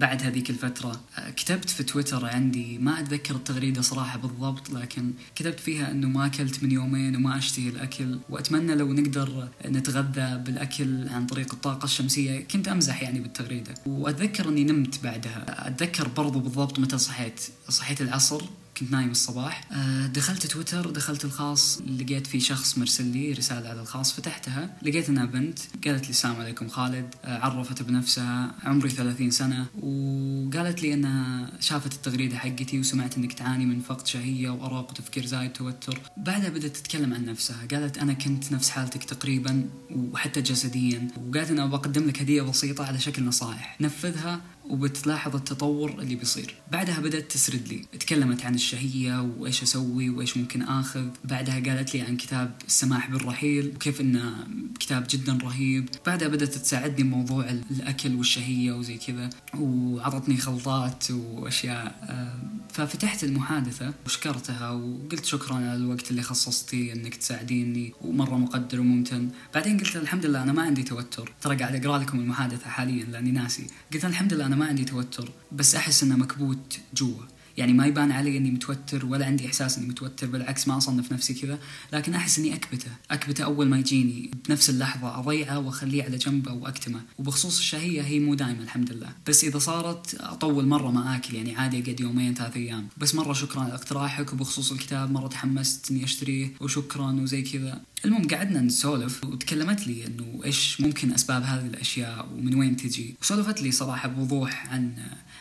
بعد 0.00 0.22
هذيك 0.22 0.50
الفترة. 0.50 1.00
آه، 1.18 1.30
كتبت 1.30 1.70
في 1.70 1.82
تويتر 1.82 2.26
عندي 2.26 2.78
ما 2.78 3.00
أتذكر 3.00 3.34
التغريدة 3.34 3.82
صراحة 3.82 4.18
بالضبط 4.18 4.70
لكن 4.70 5.12
كتبت 5.34 5.60
فيها 5.60 5.90
أنه 5.90 6.08
ما 6.08 6.26
أكلت 6.26 6.62
من 6.62 6.72
يومين 6.72 7.16
وما 7.16 7.38
أشتهي 7.38 7.68
الأكل 7.68 8.18
وأتمنى 8.28 8.74
لو 8.74 8.92
نقدر 8.92 9.48
نتغذى 9.66 10.42
بالأكل 10.46 11.08
عن 11.08 11.26
طريق 11.26 11.54
الطاقة 11.54 11.84
الشمسية. 11.84 12.40
كنت 12.40 12.68
أمزح 12.68 13.02
يعني 13.02 13.20
بالتغريدة 13.20 13.74
وأتذكر 13.86 14.48
أني 14.48 14.64
نمت 14.64 15.02
بعدها. 15.02 15.68
أتذكر 15.68 16.08
برضو 16.08 16.40
بالضبط 16.40 16.78
متى 16.78 16.98
صحيت. 16.98 17.40
صحيت 17.68 18.00
العصر 18.00 18.42
كنت 18.78 18.92
نايم 18.92 19.10
الصباح. 19.10 19.64
آه، 19.72 20.06
دخلت 20.06 20.46
تويتر 20.46 20.90
دخلت 20.90 21.24
الخاص 21.24 21.80
لقيت 21.80 22.26
في 22.26 22.40
شخص 22.40 22.78
مرسل 22.78 23.04
لي 23.04 23.32
رسالة 23.32 23.68
على 23.68 23.80
الخاص 23.80 24.12
فتحتها. 24.12 24.76
لقيت 24.82 25.08
أنها 25.08 25.24
بنت 25.24 25.58
قالت 25.84 26.04
لي 26.04 26.10
السلام 26.10 26.36
عليكم 26.36 26.68
خالد. 26.68 27.14
آه، 27.24 27.38
عرفت 27.38 27.82
بنفسها 27.82 28.54
عمري 28.64 28.90
30 28.90 29.30
سنة. 29.30 29.66
وقالت 29.76 30.82
لي 30.82 30.94
أنها 30.94 31.50
شافت 31.60 31.92
التغريدة 31.92 32.38
حقتي 32.38 32.80
وسمعت 32.80 33.16
إنك 33.16 33.32
تعاني 33.32 33.66
من 33.66 33.80
فقد 33.80 34.06
شهية 34.06 34.50
وارق 34.50 34.90
وتفكير 34.90 35.26
زايد 35.26 35.52
توتر. 35.52 36.00
بعدها 36.16 36.48
بدأت 36.48 36.76
تتكلم 36.76 37.14
عن 37.14 37.24
نفسها. 37.24 37.66
قالت 37.70 37.98
أنا 37.98 38.12
كنت 38.12 38.52
نفس 38.52 38.70
حالتك 38.70 39.04
تقريبا 39.04 39.68
وحتى 39.90 40.40
جسديا. 40.40 41.08
وقالت 41.28 41.50
أنا 41.50 41.66
بقدم 41.66 42.06
لك 42.06 42.20
هدية 42.20 42.42
بسيطة 42.42 42.86
على 42.86 42.98
شكل 42.98 43.24
نصائح. 43.24 43.76
نفذها 43.80 44.40
وبتلاحظ 44.70 45.36
التطور 45.36 45.90
اللي 45.90 46.14
بيصير. 46.14 46.54
بعدها 46.72 47.00
بدأت 47.00 47.32
تسرد 47.32 47.68
لي. 47.68 47.98
تكلمت 47.98 48.44
عن 48.44 48.54
الشهية 48.54 49.22
وإيش 49.38 49.62
أسوي 49.62 50.10
وإيش 50.10 50.36
ممكن 50.36 50.62
آخذ. 50.62 51.08
بعدها 51.24 51.60
قالت 51.60 51.94
لي 51.94 52.00
عن 52.00 52.16
كتاب 52.16 52.54
السماح 52.66 53.10
بالرحيل 53.10 53.72
وكيف 53.74 54.00
إنه 54.00 54.46
كتاب 54.80 55.06
جدا 55.10 55.38
رهيب. 55.42 55.88
بعدها 56.06 56.28
بدأت 56.28 56.54
تساعدني 56.54 57.02
بموضوع 57.02 57.50
الأكل 57.70 58.14
والشهية 58.14 58.72
وزي 58.72 58.96
كذا. 58.96 59.30
وعطتني 59.54 60.36
خلطات 60.36 61.10
وأشياء. 61.10 62.06
آه، 62.10 62.38
ففتحت 62.72 63.24
المحادثة 63.24 63.94
وشكرتها 64.06 64.70
وقلت 64.70 65.24
شكرا 65.24 65.54
على 65.54 65.74
الوقت 65.74 66.10
اللي 66.10 66.22
خصصتي 66.22 66.92
إنك 66.92 67.14
تساعديني 67.14 67.92
ومرة 68.00 68.36
مقدر 68.36 68.80
وممتن. 68.80 69.28
بعدين 69.54 69.78
قلت 69.78 69.96
الحمد 69.96 70.26
لله 70.26 70.42
أنا 70.42 70.52
ما 70.52 70.62
عندي 70.62 70.82
توتر. 70.82 71.32
ترى 71.40 71.56
قاعد 71.56 71.86
أقرأ 71.86 71.98
لكم 71.98 72.18
المحادثة 72.18 72.70
حاليا 72.70 73.04
لأني 73.04 73.30
ناسي. 73.30 73.66
قلت 73.92 74.04
الحمد 74.04 74.34
لله 74.34 74.46
أنا 74.46 74.55
ما 74.56 74.66
عندي 74.66 74.84
توتر 74.84 75.30
بس 75.52 75.74
أحس 75.74 76.02
إنه 76.02 76.16
مكبوت 76.16 76.78
جوا. 76.94 77.22
يعني 77.56 77.72
ما 77.72 77.86
يبان 77.86 78.12
علي 78.12 78.36
إني 78.36 78.50
متوتر 78.50 79.06
ولا 79.06 79.26
عندي 79.26 79.46
إحساس 79.46 79.78
إني 79.78 79.86
متوتر 79.86 80.26
بالعكس 80.26 80.68
ما 80.68 80.76
أصنف 80.76 81.12
نفسي 81.12 81.34
كذا. 81.34 81.58
لكن 81.92 82.14
أحس 82.14 82.38
إني 82.38 82.54
أكبته 82.54 82.90
أكبته 83.10 83.44
أول 83.44 83.68
ما 83.68 83.78
يجيني 83.78 84.30
بنفس 84.48 84.70
اللحظة 84.70 85.18
أضيعه 85.18 85.58
وأخليه 85.58 86.04
على 86.04 86.16
جنب 86.16 86.48
أو 86.48 86.66
أكتمه. 86.66 87.00
وبخصوص 87.18 87.58
الشهية 87.58 88.02
هي 88.02 88.18
مو 88.18 88.34
دائما 88.34 88.62
الحمد 88.62 88.92
لله. 88.92 89.08
بس 89.26 89.44
إذا 89.44 89.58
صارت 89.58 90.14
أطول 90.14 90.66
مرة 90.66 90.90
ما 90.90 91.16
آكل 91.16 91.34
يعني 91.34 91.56
عادي 91.56 91.82
أقعد 91.82 92.00
يومين 92.00 92.34
ثلاث 92.34 92.56
أيام. 92.56 92.88
بس 92.98 93.14
مرة 93.14 93.32
شكرا 93.32 93.60
على 93.60 93.74
اقتراحك 93.74 94.32
وبخصوص 94.32 94.72
الكتاب 94.72 95.10
مرة 95.10 95.28
تحمست 95.28 95.90
إني 95.90 96.04
أشتريه 96.04 96.52
وشكرا 96.60 97.12
وزي 97.12 97.42
كذا. 97.42 97.80
المهم 98.04 98.28
قعدنا 98.28 98.60
نسولف 98.60 99.24
وتكلمت 99.24 99.86
لي 99.86 100.06
إنه 100.06 100.40
إيش 100.44 100.80
ممكن 100.80 101.12
أسباب 101.12 101.42
هذه 101.42 101.66
الأشياء 101.66 102.28
ومن 102.32 102.54
وين 102.54 102.76
تجي. 102.76 103.14
وسولفت 103.22 103.62
لي 103.62 103.72
صراحة 103.72 104.08
بوضوح 104.08 104.72
عن 104.72 104.94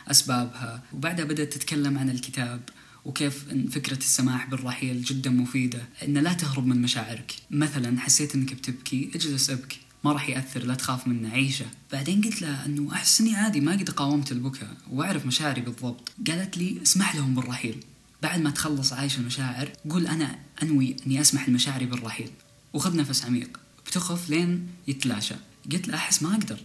أسبابها 0.07 0.83
وبعدها 0.93 1.25
بدأت 1.25 1.53
تتكلم 1.53 1.97
عن 1.97 2.09
الكتاب 2.09 2.61
وكيف 3.05 3.51
إن 3.51 3.67
فكرة 3.67 3.97
السماح 3.97 4.49
بالرحيل 4.49 5.03
جدا 5.03 5.29
مفيدة. 5.29 5.81
إن 6.03 6.17
لا 6.17 6.33
تهرب 6.33 6.67
من 6.67 6.81
مشاعرك. 6.81 7.35
مثلا 7.51 7.99
حسيت 7.99 8.35
إنك 8.35 8.53
بتبكي 8.53 9.11
اجلس 9.15 9.49
أبكي. 9.49 9.79
ما 10.03 10.11
راح 10.11 10.29
يأثر 10.29 10.63
لا 10.63 10.75
تخاف 10.75 11.07
منه 11.07 11.29
عيشه. 11.29 11.65
بعدين 11.91 12.21
قلت 12.21 12.41
لها 12.41 12.65
أنه 12.65 12.93
أحس 12.93 13.21
إني 13.21 13.35
عادي 13.35 13.61
ما 13.61 13.71
قد 13.71 13.89
قاومت 13.89 14.31
البكاء 14.31 14.77
وأعرف 14.91 15.25
مشاعري 15.25 15.61
بالضبط. 15.61 16.11
قالت 16.27 16.57
لي 16.57 16.81
اسمح 16.81 17.15
لهم 17.15 17.35
بالرحيل. 17.35 17.83
بعد 18.21 18.41
ما 18.41 18.49
تخلص 18.49 18.93
عايش 18.93 19.17
المشاعر 19.17 19.69
قول 19.89 20.07
أنا 20.07 20.39
أنوي 20.63 20.95
أني 21.07 21.21
أسمح 21.21 21.49
لمشاعري 21.49 21.85
بالرحيل. 21.85 22.29
وخذ 22.75 22.97
نفس 22.97 23.25
عميق. 23.25 23.59
بتخف 23.87 24.29
لين 24.29 24.67
يتلاشى. 24.87 25.35
قلت 25.71 25.87
لها 25.87 25.95
أحس 25.95 26.23
ما 26.23 26.31
أقدر. 26.35 26.59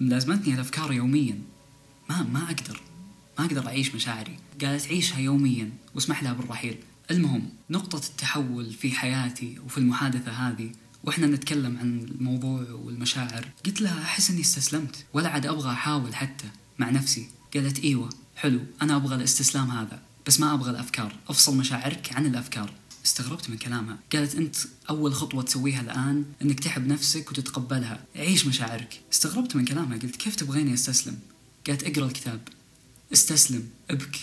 ملازمتني 0.00 0.54
الأفكار 0.54 0.92
يوميا. 0.92 1.38
ما 2.10 2.22
ما 2.22 2.42
أقدر. 2.42 2.80
ما 3.38 3.44
أقدر 3.44 3.66
أعيش 3.66 3.94
مشاعري. 3.94 4.36
قالت 4.60 4.86
عيشها 4.86 5.18
يوميا 5.18 5.70
واسمح 5.94 6.22
لها 6.22 6.32
بالرحيل. 6.32 6.76
المهم 7.10 7.48
نقطة 7.70 7.96
التحول 7.96 8.72
في 8.72 8.92
حياتي 8.92 9.58
وفي 9.66 9.78
المحادثة 9.78 10.32
هذه 10.32 10.70
وإحنا 11.04 11.26
نتكلم 11.26 11.78
عن 11.78 11.98
الموضوع 11.98 12.70
والمشاعر. 12.70 13.48
قلت 13.66 13.80
لها 13.80 14.02
أحس 14.02 14.30
إني 14.30 14.40
استسلمت. 14.40 15.04
ولا 15.12 15.28
عاد 15.28 15.46
أبغى 15.46 15.72
أحاول 15.72 16.14
حتى 16.14 16.46
مع 16.78 16.90
نفسي. 16.90 17.26
قالت 17.54 17.84
إيوه 17.84 18.10
حلو 18.36 18.60
أنا 18.82 18.96
أبغى 18.96 19.14
الاستسلام 19.14 19.70
هذا 19.70 20.02
بس 20.26 20.40
ما 20.40 20.54
أبغى 20.54 20.70
الأفكار. 20.70 21.12
أفصل 21.28 21.56
مشاعرك 21.56 22.12
عن 22.12 22.26
الأفكار. 22.26 22.70
استغربت 23.04 23.50
من 23.50 23.56
كلامها. 23.56 23.98
قالت 24.12 24.34
أنت 24.34 24.56
أول 24.90 25.14
خطوة 25.14 25.42
تسويها 25.42 25.80
الآن 25.80 26.24
إنك 26.42 26.60
تحب 26.60 26.86
نفسك 26.86 27.30
وتتقبلها. 27.30 28.04
عيش 28.16 28.46
مشاعرك؟ 28.46 29.00
استغربت 29.12 29.56
من 29.56 29.64
كلامها. 29.64 29.98
قلت 29.98 30.16
كيف 30.16 30.36
تبغيني 30.36 30.74
أستسلم؟ 30.74 31.18
قالت 31.66 31.82
اقرأ 31.82 32.06
الكتاب. 32.06 32.48
استسلم. 33.12 33.68
ابك. 33.90 34.18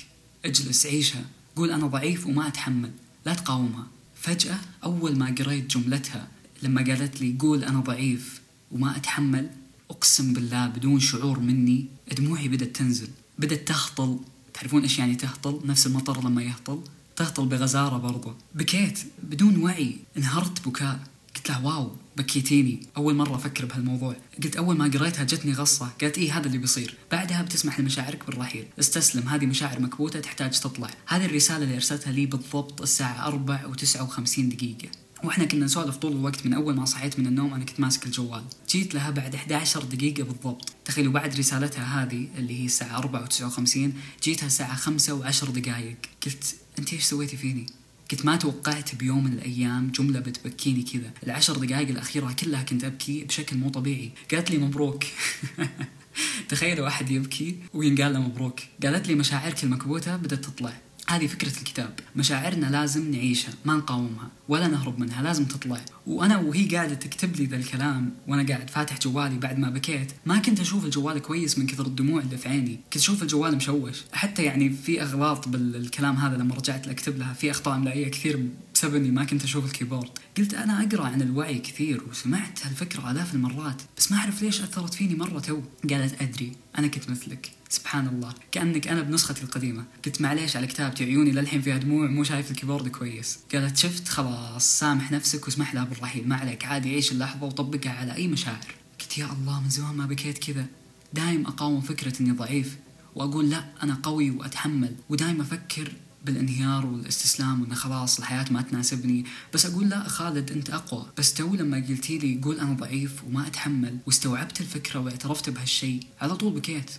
اجلس. 0.46 0.86
عيشها. 0.86 1.26
قول 1.56 1.72
أنا 1.72 1.88
ضعيف 1.88 2.28
وما 2.28 2.48
أتحمل. 2.48 2.92
لا 3.26 3.34
تقاومها. 3.34 3.88
فجأة 4.16 4.60
أول 4.84 5.18
ما 5.18 5.36
قريت 5.40 5.78
جملتها 5.78 6.28
لما 6.64 6.82
قالت 6.82 7.22
لي 7.22 7.36
قول 7.40 7.64
أنا 7.64 7.80
ضعيف 7.80 8.42
وما 8.72 8.98
أتحمل 8.98 9.50
أقسم 9.90 10.34
بالله 10.34 10.68
بدون 10.68 11.00
شعور 11.00 11.40
مني 11.40 11.86
دموعي 12.18 12.48
بدأت 12.48 12.76
تنزل. 12.76 13.08
بدأت 13.40 13.68
تهطل. 13.68 14.20
تعرفون 14.54 14.82
إيش 14.82 15.00
يعني 15.00 15.16
تهطل؟ 15.16 15.62
نفس 15.66 15.88
المطر 15.88 16.24
لما 16.24 16.44
يهطل. 16.44 16.82
تهطل 17.22 17.46
بغزارة 17.46 17.98
برضه 17.98 18.36
بكيت 18.56 19.00
بدون 19.24 19.64
وعي. 19.64 19.98
انهرت 20.18 20.68
بكاء. 20.68 21.00
قلت 21.36 21.50
له 21.50 21.66
واو 21.66 21.96
بكيتيني. 22.18 22.88
أول 22.98 23.16
مرة 23.16 23.36
أفكر 23.36 23.66
بهالموضوع. 23.66 24.16
قلت 24.44 24.56
أول 24.56 24.78
ما 24.78 24.86
قريتها 24.86 25.24
جتني 25.24 25.54
غصة. 25.54 25.90
قالت 26.02 26.18
إيه 26.18 26.38
هذا 26.38 26.48
اللي 26.48 26.58
بيصير. 26.58 26.96
بعدها 27.12 27.42
بتسمح 27.42 27.80
لمشاعرك 27.80 28.26
بالرحيل. 28.26 28.66
استسلم 28.80 29.30
هذه 29.30 29.46
مشاعر 29.46 29.80
مكبوتة 29.80 30.20
تحتاج 30.20 30.60
تطلع. 30.60 30.90
هذه 31.08 31.26
الرسالة 31.26 31.64
اللي 31.64 31.76
أرسلتها 31.76 32.12
لي 32.12 32.26
بالضبط 32.26 32.82
الساعة 32.82 33.28
4 33.28 33.74
و59 33.74 34.40
دقيقة. 34.40 34.90
وإحنا 35.24 35.46
كنا 35.46 35.66
نسولف 35.66 35.96
طول 35.96 36.12
الوقت 36.12 36.46
من 36.46 36.54
أول 36.54 36.76
ما 36.76 36.86
صحيت 36.86 37.20
من 37.20 37.28
النوم 37.28 37.54
أنا 37.54 37.66
كنت 37.66 37.80
ماسك 37.80 38.06
الجوال. 38.06 38.44
جيت 38.70 38.96
لها 38.96 39.10
بعد 39.10 39.36
11 39.36 39.84
دقيقة 39.84 40.24
بالضبط. 40.24 40.74
تخيلوا 40.86 41.14
بعد 41.14 41.36
رسالتها 41.36 42.04
هذه 42.04 42.28
اللي 42.38 42.62
هي 42.62 42.66
الساعة 42.66 42.98
4 42.98 43.26
و59 43.26 43.78
جيتها 44.24 44.48
الساعة 44.48 44.76
5 44.76 45.22
و10 45.22 45.50
دقائق 45.50 45.98
قلت 46.26 46.56
أنت 46.80 46.94
إيش 46.94 47.04
سويتي 47.04 47.38
فيني؟ 47.38 47.66
قلت 48.12 48.26
ما 48.26 48.36
توقعت 48.36 48.96
بيوم 48.96 49.24
من 49.24 49.34
الأيام 49.34 49.92
جملة 49.92 50.20
بتبكيني 50.20 50.84
كذا. 50.84 51.12
العشر 51.24 51.58
دقائق 51.58 51.90
الأخيرة 51.90 52.32
كلها 52.32 52.64
كنت 52.64 52.84
أبكي 52.84 53.24
بشكل 53.24 53.58
مو 53.58 53.70
طبيعي. 53.70 54.12
قالت 54.32 54.52
لي 54.52 54.58
مبروك. 54.58 55.04
تخيلوا 56.50 56.88
أحد 56.88 57.12
يبكي 57.12 57.56
وينقال 57.74 58.14
له 58.14 58.20
مبروك. 58.22 58.60
قالت 58.84 59.08
لي 59.08 59.16
مشاعرك 59.16 59.64
المكبوتة 59.64 60.16
بدأت 60.16 60.46
تطلع. 60.46 60.74
هذه 61.12 61.28
فكرة 61.28 61.58
الكتاب. 61.58 62.00
مشاعرنا 62.16 62.66
لازم 62.66 63.12
نعيشها 63.12 63.54
ما 63.66 63.74
نقاومها 63.74 64.30
ولا 64.50 64.68
نهرب 64.68 65.00
منها 65.00 65.24
لازم 65.24 65.46
تطلع. 65.46 65.82
وأنا 66.08 66.38
وهي 66.38 66.76
قاعدة 66.76 66.94
تكتب 66.94 67.36
لي 67.36 67.46
ذا 67.46 67.56
الكلام 67.56 68.14
وأنا 68.28 68.48
قاعد 68.48 68.70
فاتح 68.70 69.00
جوالي 69.00 69.38
بعد 69.38 69.60
ما 69.60 69.70
بكيت 69.70 70.12
ما 70.26 70.38
كنت 70.38 70.60
أشوف 70.60 70.86
الجوال 70.86 71.20
كويس 71.20 71.58
من 71.58 71.68
كثر 71.68 71.86
الدموع 71.86 72.22
اللي 72.22 72.38
في 72.38 72.50
عيني. 72.50 72.80
كنت 72.94 72.96
أشوف 72.96 73.22
الجوال 73.24 73.56
مشوش. 73.56 74.02
حتى 74.14 74.44
يعني 74.44 74.70
في 74.70 75.02
أغلاط 75.02 75.48
بالكلام 75.48 76.16
هذا 76.16 76.38
لما 76.38 76.56
رجعت 76.56 76.88
أكتب 76.88 77.18
لها 77.18 77.34
في 77.34 77.52
أخطاء 77.52 77.76
املائية 77.76 78.12
كثير 78.12 78.46
بسبب 78.74 78.96
اني 78.96 79.12
ما 79.12 79.24
كنت 79.24 79.44
أشوف 79.44 79.66
ال 79.66 79.70
keyboard. 79.70 80.10
قلت 80.38 80.54
أنا 80.54 80.84
أقرأ 80.84 81.06
عن 81.06 81.22
الوعي 81.22 81.60
كثير 81.60 82.02
وسمعت 82.10 82.66
هالفكرة 82.66 83.12
آلاف 83.12 83.34
المرات 83.34 83.82
بس 83.98 84.12
ما 84.12 84.18
أعرف 84.18 84.42
ليش 84.42 84.62
أثرت 84.62 84.94
فيني 84.94 85.16
مرة 85.16 85.40
تو. 85.40 85.62
قالت 85.90 86.22
أدري 86.22 86.52
أنا 86.78 86.88
كنت 86.88 87.10
مثلك. 87.10 87.52
سبحان 87.72 88.08
الله 88.08 88.34
كأنك 88.52 88.88
أنا 88.88 89.02
بنسختي 89.02 89.44
القديمة. 89.44 89.84
قلت 90.06 90.22
معليش 90.22 90.56
على 90.58 90.68
كتابتي 90.68 91.04
عيوني 91.04 91.32
للحين 91.32 91.62
فيها 91.62 91.78
دموع 91.78 92.08
مو 92.08 92.24
شايف 92.24 92.52
ال 92.52 92.56
keyboard 92.56 92.88
كويس. 92.88 93.40
قالت 93.54 93.78
شفت؟ 93.78 94.08
خلاص 94.08 94.80
سامح 94.80 95.12
نفسك 95.12 95.46
واسمح 95.46 95.74
لها 95.74 95.84
بالرحيل. 95.84 96.28
ما 96.28 96.36
عليك 96.36 96.66
عادي 96.66 96.94
عيش 96.94 97.12
اللحظة 97.12 97.46
وطبقها 97.46 97.92
على 97.92 98.16
أي 98.16 98.28
مشاعر. 98.28 98.76
قلت 99.02 99.18
يا 99.18 99.26
الله 99.26 99.62
من 99.62 99.70
زمان 99.70 99.96
ما 99.96 100.06
بكيت 100.06 100.38
كذا. 100.38 100.66
دايم 101.14 101.46
أقاوم 101.46 101.82
فكرة 101.82 102.22
إني 102.22 102.32
ضعيف 102.32 102.78
وأقول 103.16 103.50
لا 103.50 103.66
أنا 103.84 104.00
قوي 104.04 104.32
وأتحمل. 104.32 104.96
ودايم 105.10 105.42
أفكر 105.42 105.92
بالانهيار 106.26 106.86
والاستسلام 106.86 107.62
وإنه 107.62 107.76
خلاص 107.76 108.20
الحياة 108.20 108.46
ما 108.52 108.62
تناسبني. 108.62 109.26
بس 109.54 109.66
أقول 109.66 109.90
لا 109.90 110.08
خالد 110.08 110.52
أنت 110.52 110.70
أقوى. 110.70 111.06
بس 111.18 111.34
تو 111.34 111.56
لما 111.56 111.78
قلتي 111.78 112.18
لي 112.18 112.40
قول 112.44 112.60
أنا 112.60 112.74
ضعيف 112.74 113.24
وما 113.24 113.48
أتحمل 113.48 113.98
واستوعبت 114.06 114.62
الفكرة 114.62 115.00
واعترفت 115.00 115.50
بهالشيء 115.50 116.04
على 116.22 116.36
طول 116.36 116.54
بكيت. 116.54 116.92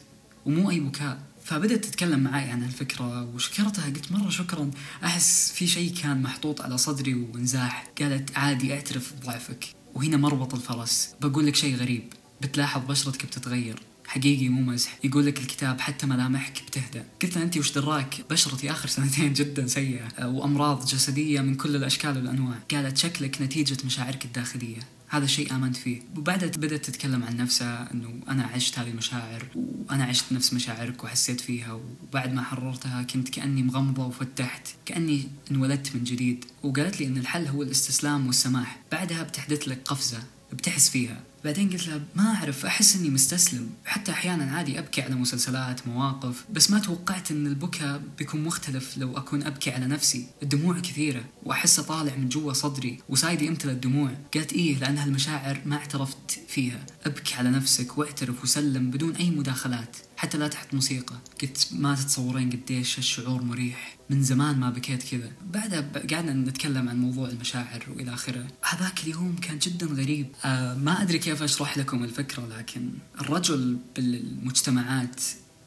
ومو 0.46 0.70
أي 0.70 0.80
بكاء 0.80 1.18
فبدت 1.44 1.84
تتكلم 1.84 2.20
معي 2.20 2.50
عن 2.50 2.62
الفكرة 2.64 3.24
وشكرتها 3.24 3.84
قلت 3.86 4.12
مرة 4.12 4.30
شكرا. 4.30 4.70
أحس 5.04 5.52
في 5.52 5.66
شيء 5.66 5.94
كان 5.94 6.22
محطوط 6.22 6.60
على 6.60 6.78
صدري 6.78 7.14
وانزاح. 7.14 7.86
قالت 8.00 8.38
عادي 8.38 8.74
أعترف 8.74 9.12
بضعفك. 9.12 9.64
وهنا 9.94 10.16
مربط 10.16 10.54
الفرس. 10.54 11.14
بقول 11.20 11.46
لك 11.46 11.56
شيء 11.56 11.76
غريب. 11.76 12.12
بتلاحظ 12.40 12.82
بشرتك 12.88 13.26
بتتغير. 13.26 13.78
حقيقي 14.06 14.48
مو 14.48 14.72
مزح. 14.72 14.98
يقول 15.04 15.26
لك 15.26 15.38
الكتاب 15.40 15.80
حتى 15.80 16.06
ملامحك 16.06 16.62
بتهدى 16.66 17.02
قلت 17.22 17.36
أنت 17.36 17.56
وش 17.56 17.72
دراك؟ 17.72 18.24
بشرتي 18.30 18.70
آخر 18.70 18.88
سنتين 18.88 19.32
جدا 19.42 19.66
سيئة. 19.66 20.26
وأمراض 20.26 20.86
جسدية 20.86 21.40
من 21.40 21.54
كل 21.54 21.76
الأشكال 21.76 22.16
والأنواع. 22.16 22.58
قالت 22.70 22.96
شكلك 22.96 23.42
نتيجة 23.42 23.76
مشاعرك 23.84 24.24
الداخلية. 24.24 24.80
هذا 25.12 25.24
الشيء 25.24 25.54
آمنت 25.54 25.76
فيه. 25.76 26.00
وبعدها 26.16 26.48
بدأت 26.48 26.84
تتكلم 26.84 27.22
عن 27.22 27.36
نفسها 27.36 27.92
أنه 27.94 28.20
أنا 28.28 28.42
عشت 28.42 28.78
هذه 28.78 28.90
المشاعر 28.90 29.46
وأنا 29.56 30.04
عشت 30.04 30.32
نفس 30.32 30.54
مشاعرك 30.54 31.04
وحسيت 31.04 31.40
فيها 31.40 31.72
وبعد 31.72 32.32
ما 32.32 32.42
حررتها 32.42 33.02
كنت 33.02 33.28
كأني 33.28 33.62
مغمضة 33.62 34.06
وفتحت 34.06 34.68
كأني 34.86 35.28
انولدت 35.50 35.96
من 35.96 36.04
جديد. 36.04 36.44
وقالت 36.62 37.00
لي 37.00 37.06
أن 37.06 37.16
الحل 37.18 37.46
هو 37.46 37.62
الاستسلام 37.62 38.26
والسماح. 38.26 38.80
بعدها 38.92 39.22
بتحدث 39.22 39.68
لك 39.68 39.78
قفزة 39.84 40.22
بتحس 40.52 40.90
فيها. 40.90 41.20
بعدين 41.44 41.70
قلت 41.70 41.88
لها 41.88 42.00
ما 42.14 42.34
أعرف 42.34 42.66
أحس 42.66 42.96
إني 42.96 43.10
مستسلم. 43.10 43.70
حتى 43.84 44.12
أحيانا 44.12 44.56
عادي 44.56 44.78
أبكي 44.78 45.02
على 45.02 45.14
مسلسلات 45.14 45.88
مواقف 45.88 46.44
بس 46.52 46.70
ما 46.70 46.78
توقعت 46.78 47.30
إن 47.30 47.46
البكاء 47.46 48.02
بيكون 48.18 48.44
مختلف 48.44 48.98
لو 48.98 49.16
أكون 49.16 49.42
أبكي 49.42 49.70
على 49.70 49.86
نفسي. 49.86 50.26
الدموع 50.42 50.78
كثيرة 50.78 51.24
وأحسه 51.42 51.82
طالع 51.82 52.16
من 52.16 52.28
جوا 52.28 52.52
صدري 52.52 52.98
وسايدي 53.08 53.46
يمتلى 53.46 53.72
الدموع. 53.72 54.10
قالت 54.34 54.52
إيه 54.52 54.78
لأن 54.78 54.98
هالمشاعر 54.98 55.60
ما 55.66 55.76
اعترفت 55.76 56.40
فيها. 56.48 56.86
أبكي 57.06 57.34
على 57.34 57.50
نفسك 57.50 57.98
وأعترف 57.98 58.42
وسلم 58.42 58.90
بدون 58.90 59.16
أي 59.16 59.30
مداخلات. 59.30 59.96
حتى 60.22 60.38
لا 60.38 60.48
تحت 60.48 60.74
موسيقى. 60.74 61.14
قلت 61.42 61.68
ما 61.72 61.94
تتصورين 61.94 62.50
قديش 62.50 62.98
الشعور 62.98 63.42
مريح. 63.42 63.96
من 64.10 64.22
زمان 64.22 64.60
ما 64.60 64.70
بكيت 64.70 65.02
كذا. 65.02 65.30
بعدها 65.52 65.80
قعدنا 65.80 66.32
نتكلم 66.32 66.88
عن 66.88 67.00
موضوع 67.00 67.28
المشاعر 67.28 67.84
وإلى 67.88 68.14
آخره. 68.14 68.46
هذاك 68.62 69.04
اليوم 69.04 69.36
كان 69.42 69.58
جدا 69.58 69.86
غريب. 69.86 70.26
آه 70.44 70.74
ما 70.74 71.02
أدري 71.02 71.18
كيف 71.18 71.42
أشرح 71.42 71.78
لكم 71.78 72.04
الفكرة 72.04 72.46
لكن 72.58 72.90
الرجل 73.20 73.78
بالمجتمعات 73.96 75.20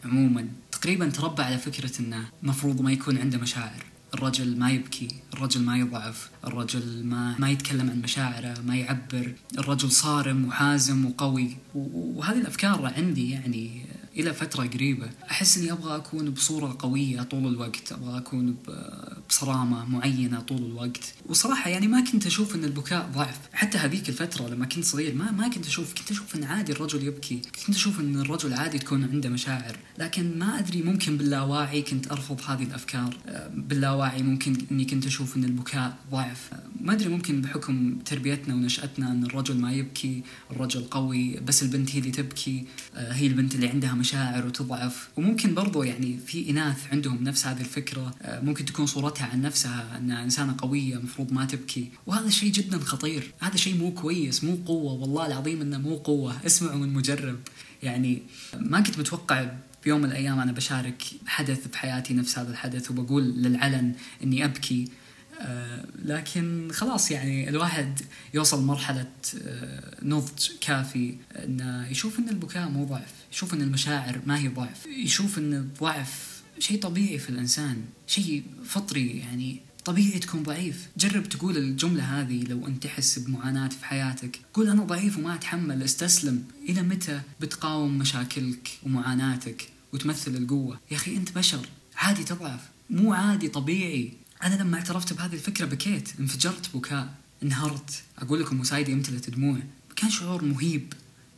عموما 0.06 0.48
تقريبا 0.72 1.10
تربى 1.10 1.44
على 1.44 1.58
فكرة 1.58 1.92
إنه 2.00 2.30
مفروض 2.44 2.82
ما 2.82 2.92
يكون 2.92 3.18
عنده 3.18 3.38
مشاعر. 3.38 3.84
الرجل 4.14 4.60
ما 4.60 4.72
يبكي 4.72 5.08
الرجل 5.34 5.62
ما 5.62 5.78
يضعف 5.78 6.30
الرجل 6.44 7.06
ما 7.06 7.36
ما 7.40 7.50
يتكلم 7.50 7.90
عن 7.90 8.02
مشاعره 8.02 8.62
ما 8.62 8.76
يعبر. 8.76 9.34
الرجل 9.58 9.92
صارم 9.92 10.46
وحازم 10.46 11.06
وقوي. 11.06 11.58
وهذه 11.74 12.38
الأفكار 12.38 12.94
عندي 12.98 13.32
يعني 13.32 13.86
إلى 14.18 14.34
فترة 14.34 14.68
قريبة. 14.68 15.10
أحس 15.32 15.58
إني 15.58 15.72
أبغى 15.72 15.96
أكون 15.96 16.30
بصورة 16.30 16.76
قوية 16.80 17.22
طول 17.22 17.48
الوقت. 17.48 17.92
أبغى 17.92 18.18
أكون 18.18 18.56
بصرامة 19.30 19.86
معينة 19.86 20.40
طول 20.40 20.66
الوقت. 20.66 21.14
وصراحة 21.26 21.70
يعني 21.70 21.88
ما 21.88 22.02
كنت 22.02 22.26
أشوف 22.26 22.56
إن 22.56 22.64
البكاء 22.64 23.10
ضعف. 23.16 23.40
حتى 23.54 23.78
هذيك 23.78 24.10
الفترة 24.10 24.48
لما 24.48 24.66
كنت 24.66 24.86
صغير 24.86 25.16
ما 25.16 25.32
ما 25.32 25.48
كنت 25.48 25.66
أشوف. 25.66 25.94
كنت 25.94 26.12
أشوف 26.12 26.36
إن 26.36 26.44
عادي 26.44 26.72
الرجل 26.72 27.04
يبكي. 27.04 27.42
كنت 27.66 27.76
أشوف 27.76 28.00
إن 28.00 28.20
الرجل 28.20 28.54
عادي 28.54 28.80
تكون 28.80 29.04
عنده 29.04 29.30
مشاعر. 29.30 29.78
لكن 29.98 30.40
ما 30.40 30.60
أدري 30.60 30.82
ممكن 30.82 31.18
باللاواعي 31.18 31.82
كنت 31.82 32.12
أرفض 32.12 32.42
هذه 32.48 32.64
الأفكار. 32.64 33.18
باللاواعي 33.56 34.24
ممكن 34.24 34.58
إني 34.72 34.86
كنت 34.86 35.06
أشوف 35.06 35.38
إن 35.38 35.44
البكاء 35.44 35.98
ضعف. 36.12 36.50
ما 36.82 36.94
أدري 36.94 37.10
ممكن 37.10 37.42
بحكم 37.42 38.00
تربيتنا 38.06 38.56
ونشأتنا 38.56 39.12
إن 39.12 39.24
الرجل 39.24 39.58
ما 39.58 39.74
يبكي 39.74 40.24
الرجل 40.52 40.84
قوي 40.84 41.40
بس 41.40 41.64
البنت 41.64 41.96
هي 41.96 42.00
اللي 42.00 42.12
تبكي 42.12 42.66
هي 42.96 43.28
البنت 43.28 43.56
اللي 43.56 43.68
عندها 43.68 43.94
مشاعر 43.94 44.05
وتضعف. 44.14 45.10
وممكن 45.18 45.54
برضو 45.54 45.84
يعني 45.84 46.18
في 46.18 46.50
إناث 46.50 46.78
عندهم 46.92 47.24
نفس 47.24 47.46
هذه 47.48 47.60
الفكرة 47.60 48.16
آه، 48.22 48.40
ممكن 48.40 48.66
تكون 48.66 48.86
صورتها 48.86 49.28
عن 49.28 49.42
نفسها 49.42 49.98
أنها 49.98 50.24
إنسانة 50.24 50.56
قوية 50.58 50.98
مفروض 50.98 51.34
ما 51.34 51.46
تبكي. 51.46 51.92
وهذا 52.06 52.30
شيء 52.30 52.52
جدا 52.52 52.80
خطير. 52.80 53.32
هذا 53.40 53.56
شيء 53.56 53.78
مو 53.78 53.94
كويس 53.94 54.44
مو 54.44 54.58
قوة. 54.66 54.94
والله 54.94 55.28
العظيم 55.28 55.62
أنه 55.62 55.78
مو 55.78 55.96
قوة. 55.96 56.36
اسمعوا 56.46 56.76
من 56.76 56.94
مجرب. 56.94 57.40
يعني 57.84 58.22
ما 58.54 58.82
كنت 58.82 59.00
متوقع 59.00 59.52
بيوم 59.84 60.02
من 60.02 60.12
الأيام 60.12 60.40
أنا 60.40 60.52
بشارك 60.52 61.04
حدث 61.26 61.68
بحياتي 61.68 62.14
نفس 62.14 62.40
هذا 62.40 62.52
الحدث 62.52 62.92
وبقول 62.92 63.24
للعلن 63.24 63.94
أني 64.24 64.46
أبكي. 64.46 64.88
لكن 66.06 66.70
خلاص 66.72 67.12
يعني 67.12 67.50
الواحد 67.50 68.00
يوصل 68.34 68.64
مرحلة 68.64 69.12
آه، 69.42 69.98
نضج 70.04 70.50
كافي 70.62 71.16
إنه 71.36 71.88
يشوف 71.88 72.20
إن 72.20 72.30
البكاء 72.30 72.70
مو 72.70 72.86
ضعف، 72.86 73.14
يشوف 73.34 73.54
إن 73.54 73.62
المشاعر 73.62 74.22
ما 74.26 74.40
هي 74.40 74.48
ضعف، 74.48 74.86
يشوف 74.86 75.38
إن 75.38 75.54
الضعف 75.54 76.42
شيء 76.60 76.80
طبيعي 76.80 77.20
في 77.20 77.30
الإنسان، 77.30 77.82
شيء 78.08 78.44
فطري 78.66 79.18
يعني 79.18 79.60
طبيعي 79.86 80.20
تكون 80.20 80.44
ضعيف. 80.44 80.88
جرب 80.98 81.30
تقول 81.30 81.58
الجملة 81.58 82.04
هذه 82.22 82.44
لو 82.44 82.68
أنت 82.68 82.84
تحس 82.84 83.20
بمعاناة 83.20 83.68
في 83.68 83.86
حياتك. 83.86 84.40
قول 84.54 84.70
أنا 84.70 84.84
ضعيف 84.84 85.18
وما 85.18 85.36
أتحمل 85.36 85.84
استسلم. 85.84 86.44
إلى 86.70 86.82
متى 86.82 87.22
بتقاوم 87.42 87.98
مشاكلك 87.98 88.70
ومعاناتك 88.84 89.70
وتمثل 89.94 90.36
القوة؟ 90.36 90.80
يا 90.92 90.96
أخي 90.96 91.18
أنت 91.18 91.32
بشر 91.38 91.68
عادي 91.96 92.24
تضعف 92.24 92.60
مو 92.90 93.14
عادي 93.14 93.48
طبيعي. 93.48 94.14
أنا 94.44 94.56
لما 94.56 94.78
اعترفت 94.78 95.14
بهذه 95.14 95.34
الفكرة 95.34 95.66
بكيت 95.66 96.10
انفجرت 96.20 96.76
بكاء 96.76 97.14
انهرت 97.44 98.04
أقول 98.18 98.42
لكم 98.42 98.60
وسايدي 98.60 98.94
امتلت 98.94 99.30
دموع 99.30 99.60
كان 99.96 100.10
شعور 100.10 100.44
مهيب. 100.44 100.94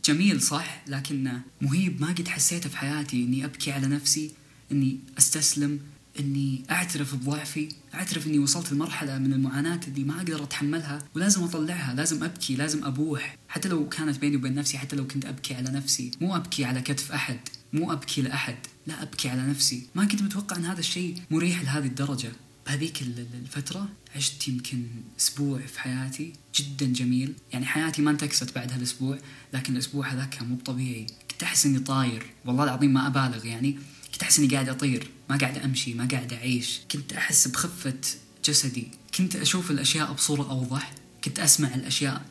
جميل 0.06 0.42
صح 0.42 0.84
لكنه 0.88 1.42
مهيب 1.62 2.02
ما 2.02 2.08
قد 2.08 2.28
حسيته 2.28 2.70
في 2.70 2.78
حياتي. 2.78 3.24
إني 3.24 3.46
أبكي 3.46 3.72
على 3.72 3.88
نفسي 3.88 4.32
إني 4.72 5.00
أستسلم 5.18 5.80
إني 6.20 6.64
أعترف 6.72 7.16
بضعفي 7.16 7.70
أعترف 7.94 8.28
إني 8.28 8.40
وصلت 8.40 8.74
لمرحلة 8.74 9.18
من 9.18 9.34
المعاناة 9.34 9.80
اللي 9.88 10.04
ما 10.04 10.18
أقدر 10.18 10.44
أتحملها. 10.44 11.04
ولازم 11.16 11.44
أطلعها 11.44 11.94
لازم 11.94 12.24
أبكي 12.24 12.56
لازم 12.56 12.86
أبوح. 12.86 13.38
حتى 13.48 13.70
لو 13.70 13.90
كانت 13.90 14.20
بيني 14.20 14.36
وبين 14.36 14.56
نفسي 14.56 14.78
حتى 14.78 14.96
لو 14.96 15.08
كنت 15.08 15.26
أبكي 15.26 15.54
على 15.54 15.70
نفسي. 15.70 16.12
مو 16.22 16.36
أبكي 16.36 16.66
على 16.66 16.82
كتف 16.82 17.12
أحد 17.12 17.40
مو 17.74 17.92
أبكي 17.92 18.22
لأحد. 18.22 18.58
لا 18.88 19.02
أبكي 19.02 19.30
على 19.30 19.42
نفسي. 19.42 19.88
ما 19.96 20.06
كنت 20.06 20.22
متوقع 20.22 20.56
إن 20.56 20.66
هذا 20.66 20.80
الشيء 20.80 21.16
مريح 21.32 21.62
لهذه 21.62 21.86
الدرجة. 21.86 22.32
بهذيك 22.68 23.02
الفترة 23.02 23.90
عشت 24.16 24.48
يمكن 24.48 24.86
أسبوع 25.20 25.60
في 25.60 25.80
حياتي 25.80 26.34
جدا 26.56 26.86
جميل. 26.86 27.34
يعني 27.54 27.66
حياتي 27.66 28.02
ما 28.02 28.12
انتكست 28.12 28.56
بعد 28.56 28.72
هالأسبوع 28.72 29.18
لكن 29.54 29.74
الأسبوع 29.74 30.08
هذاك 30.08 30.30
كان 30.30 30.50
مو 30.50 30.56
طبيعي 30.56 31.06
كنت 31.32 31.44
أحس 31.44 31.66
إني 31.66 31.80
طاير. 31.80 32.26
والله 32.46 32.64
العظيم 32.64 32.94
ما 32.94 33.08
أبالغ 33.08 33.46
يعني. 33.46 33.78
كنت 34.14 34.24
أحس 34.24 34.40
إني 34.40 34.48
قاعد 34.48 34.70
أطير. 34.70 35.08
ما 35.30 35.38
قاعد 35.38 35.58
أمشي 35.58 35.94
ما 35.94 36.08
قاعد 36.12 36.34
أعيش. 36.34 36.80
كنت 36.92 37.14
أحس 37.14 37.48
بخفة 37.48 38.02
جسدي. 38.46 38.88
كنت 39.18 39.36
أشوف 39.36 39.72
الأشياء 39.72 40.14
بصورة 40.14 40.50
أوضح. 40.50 40.94
كنت 41.24 41.40
أسمع 41.40 41.76
الأشياء 41.76 42.26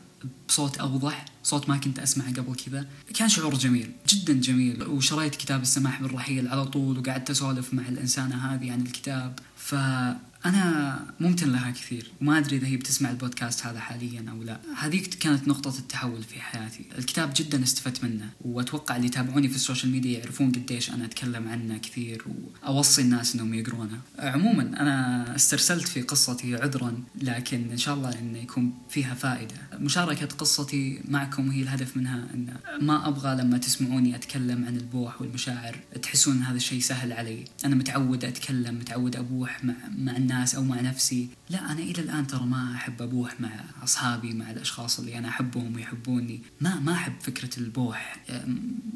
بصوت 0.47 0.77
أوضح 0.77 1.25
صوت 1.43 1.69
ما 1.69 1.77
كنت 1.77 1.99
أسمعه 1.99 2.33
قبل 2.33 2.55
كذا. 2.55 2.87
كان 3.13 3.29
شعور 3.29 3.53
جميل 3.53 3.91
جدا 4.07 4.33
جميل. 4.33 4.83
وشريت 4.83 5.35
كتاب 5.35 5.61
السماح 5.61 6.01
بالرحيل 6.01 6.47
على 6.47 6.65
طول 6.65 6.97
وقعدت 6.99 7.29
أسولف 7.29 7.73
مع 7.73 7.87
الإنسانة 7.87 8.35
هذه 8.35 8.71
عن 8.71 8.81
الكتاب. 8.81 9.39
فأنا 9.57 10.19
أنا 10.47 10.99
ممتن 11.19 11.51
لها 11.51 11.71
كثير 11.71 12.11
وما 12.21 12.37
أدري 12.37 12.57
إذا 12.57 12.67
هي 12.67 12.77
بتسمع 12.77 13.09
البودكاست 13.09 13.65
هذا 13.65 13.79
حاليا 13.79 14.25
أو 14.31 14.43
لا. 14.43 14.59
هذيك 14.77 15.13
كانت 15.13 15.47
نقطة 15.47 15.79
التحول 15.79 16.23
في 16.23 16.41
حياتي. 16.41 16.85
الكتاب 16.97 17.33
جدا 17.35 17.63
استفدت 17.63 18.03
منه 18.03 18.29
وأتوقع 18.41 18.95
اللي 18.95 19.07
يتابعوني 19.07 19.49
في 19.49 19.55
ال 19.55 19.60
social 19.60 19.91
media 19.91 20.19
يعرفون 20.19 20.51
قديش 20.51 20.89
أنا 20.89 21.05
أتكلم 21.05 21.47
عنه 21.47 21.77
كثير 21.77 22.23
وأوصي 22.63 23.01
الناس 23.01 23.35
أنهم 23.35 23.53
يقرونه. 23.53 23.99
عموما 24.19 24.61
أنا 24.63 25.35
استرسلت 25.35 25.87
في 25.87 26.01
قصتي 26.01 26.55
عذرا 26.55 27.03
لكن 27.21 27.71
إن 27.71 27.77
شاء 27.77 27.95
الله 27.95 28.19
أنه 28.19 28.37
يكون 28.37 28.73
فيها 28.89 29.13
فائدة. 29.13 29.55
مشاركة 29.79 30.25
قصتي 30.25 31.01
معكم 31.07 31.49
هي 31.49 31.61
الهدف 31.61 31.97
منها 31.97 32.27
أن 32.33 32.53
ما 32.81 33.07
أبغى 33.07 33.35
لما 33.35 33.57
تسمعوني 33.57 34.15
أتكلم 34.15 34.65
عن 34.65 34.77
البوح 34.77 35.21
والمشاعر 35.21 35.79
تحسون 36.01 36.41
هذا 36.41 36.57
الشيء 36.57 36.79
سهل 36.79 37.11
علي. 37.11 37.45
أنا 37.65 37.75
متعود 37.75 38.25
أتكلم 38.25 38.75
متعود 38.75 39.15
أبوح 39.15 39.63
مع, 39.63 39.73
مع 39.97 40.17
الناس 40.17 40.36
أو 40.55 40.63
مع 40.63 40.81
نفسي 40.81 41.27
لا 41.49 41.71
أنا 41.71 41.79
إلى 41.79 42.01
الآن 42.01 42.27
ترى 42.27 42.45
ما 42.45 42.73
أحب 42.75 43.01
أبوح 43.01 43.41
مع 43.41 43.49
أصحابي 43.83 44.33
مع 44.33 44.51
الأشخاص 44.51 44.99
اللي 44.99 45.17
أنا 45.17 45.27
أحبهم 45.29 45.75
ويحبوني. 45.75 46.41
ما 46.61 46.79
ما 46.79 46.93
أحب 46.93 47.13
فكرة 47.21 47.59
البوح 47.59 48.17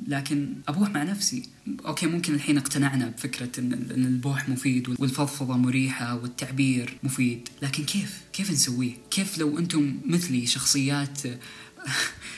لكن 0.07 0.53
أبوح 0.67 0.89
مع 0.89 1.03
نفسي. 1.03 1.49
أوكي 1.85 2.05
ممكن 2.07 2.33
الحين 2.33 2.57
اقتنعنا 2.57 3.09
بفكرة 3.09 3.59
أن 3.59 3.73
البوح 3.91 4.49
مفيد 4.49 4.89
والفضفضة 4.99 5.57
مريحة 5.57 6.15
والتعبير 6.15 6.97
مفيد 7.03 7.49
لكن 7.61 7.83
كيف؟ 7.83 8.21
كيف 8.33 8.51
نسويه؟ 8.51 8.93
كيف 9.11 9.37
لو 9.37 9.59
أنتم 9.59 9.97
مثلي 10.05 10.45
شخصيات 10.45 11.19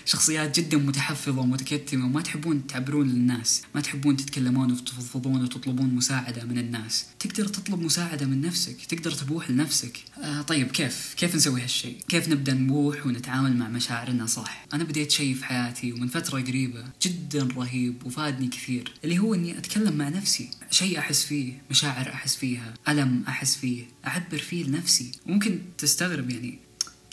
شخصيات 0.06 0.60
جدا 0.60 0.78
متحفظة 0.78 1.42
ومتكتمة 1.42 2.06
وما 2.06 2.22
تحبون 2.22 2.68
تعبرون 2.68 3.10
للناس 3.10 3.62
ما 3.76 3.82
تحبون 3.82 4.16
تتكلمون 4.16 4.72
وتفضفضون 4.72 5.44
وتطلبون 5.44 5.96
مساعدة 5.96 6.44
من 6.44 6.58
الناس. 6.58 7.06
تقدر 7.20 7.48
تطلب 7.48 7.82
مساعدة 7.82 8.26
من 8.26 8.42
نفسك 8.42 8.86
تقدر 8.86 9.12
تبوح 9.12 9.50
لنفسك. 9.50 10.00
آه 10.24 10.42
طيب 10.42 10.68
كيف؟ 10.72 11.14
كيف 11.18 11.36
نسوي 11.36 11.62
هالشيء؟ 11.62 11.98
كيف 12.08 12.30
نبدأ 12.30 12.54
نبوح 12.54 13.06
ونتعامل 13.06 13.58
مع 13.58 13.68
مشاعرنا؟ 13.68 14.26
صح 14.26 14.66
أنا 14.74 14.84
بديت 14.84 15.12
شيء 15.12 15.36
في 15.36 15.46
حياتي 15.46 15.94
ومن 15.94 16.08
فترة 16.08 16.42
قريبة 16.42 16.86
جدا 17.02 17.48
رهيب 17.56 18.06
وفادني 18.06 18.48
كثير 18.48 18.94
اللي 19.04 19.20
هو 19.20 19.34
أني 19.34 19.58
أتكلم 19.58 19.98
مع 19.98 20.10
نفسي. 20.10 20.50
شيء 20.72 21.00
أحس 21.00 21.24
فيه 21.24 21.62
مشاعر 21.70 22.10
أحس 22.10 22.36
فيها 22.36 22.74
ألم 22.90 23.24
أحس 23.28 23.56
فيه 23.56 23.86
أعبر 24.08 24.38
فيه 24.38 24.64
لنفسي. 24.64 25.12
ممكن 25.26 25.60
تستغرب 25.78 26.30
يعني 26.30 26.60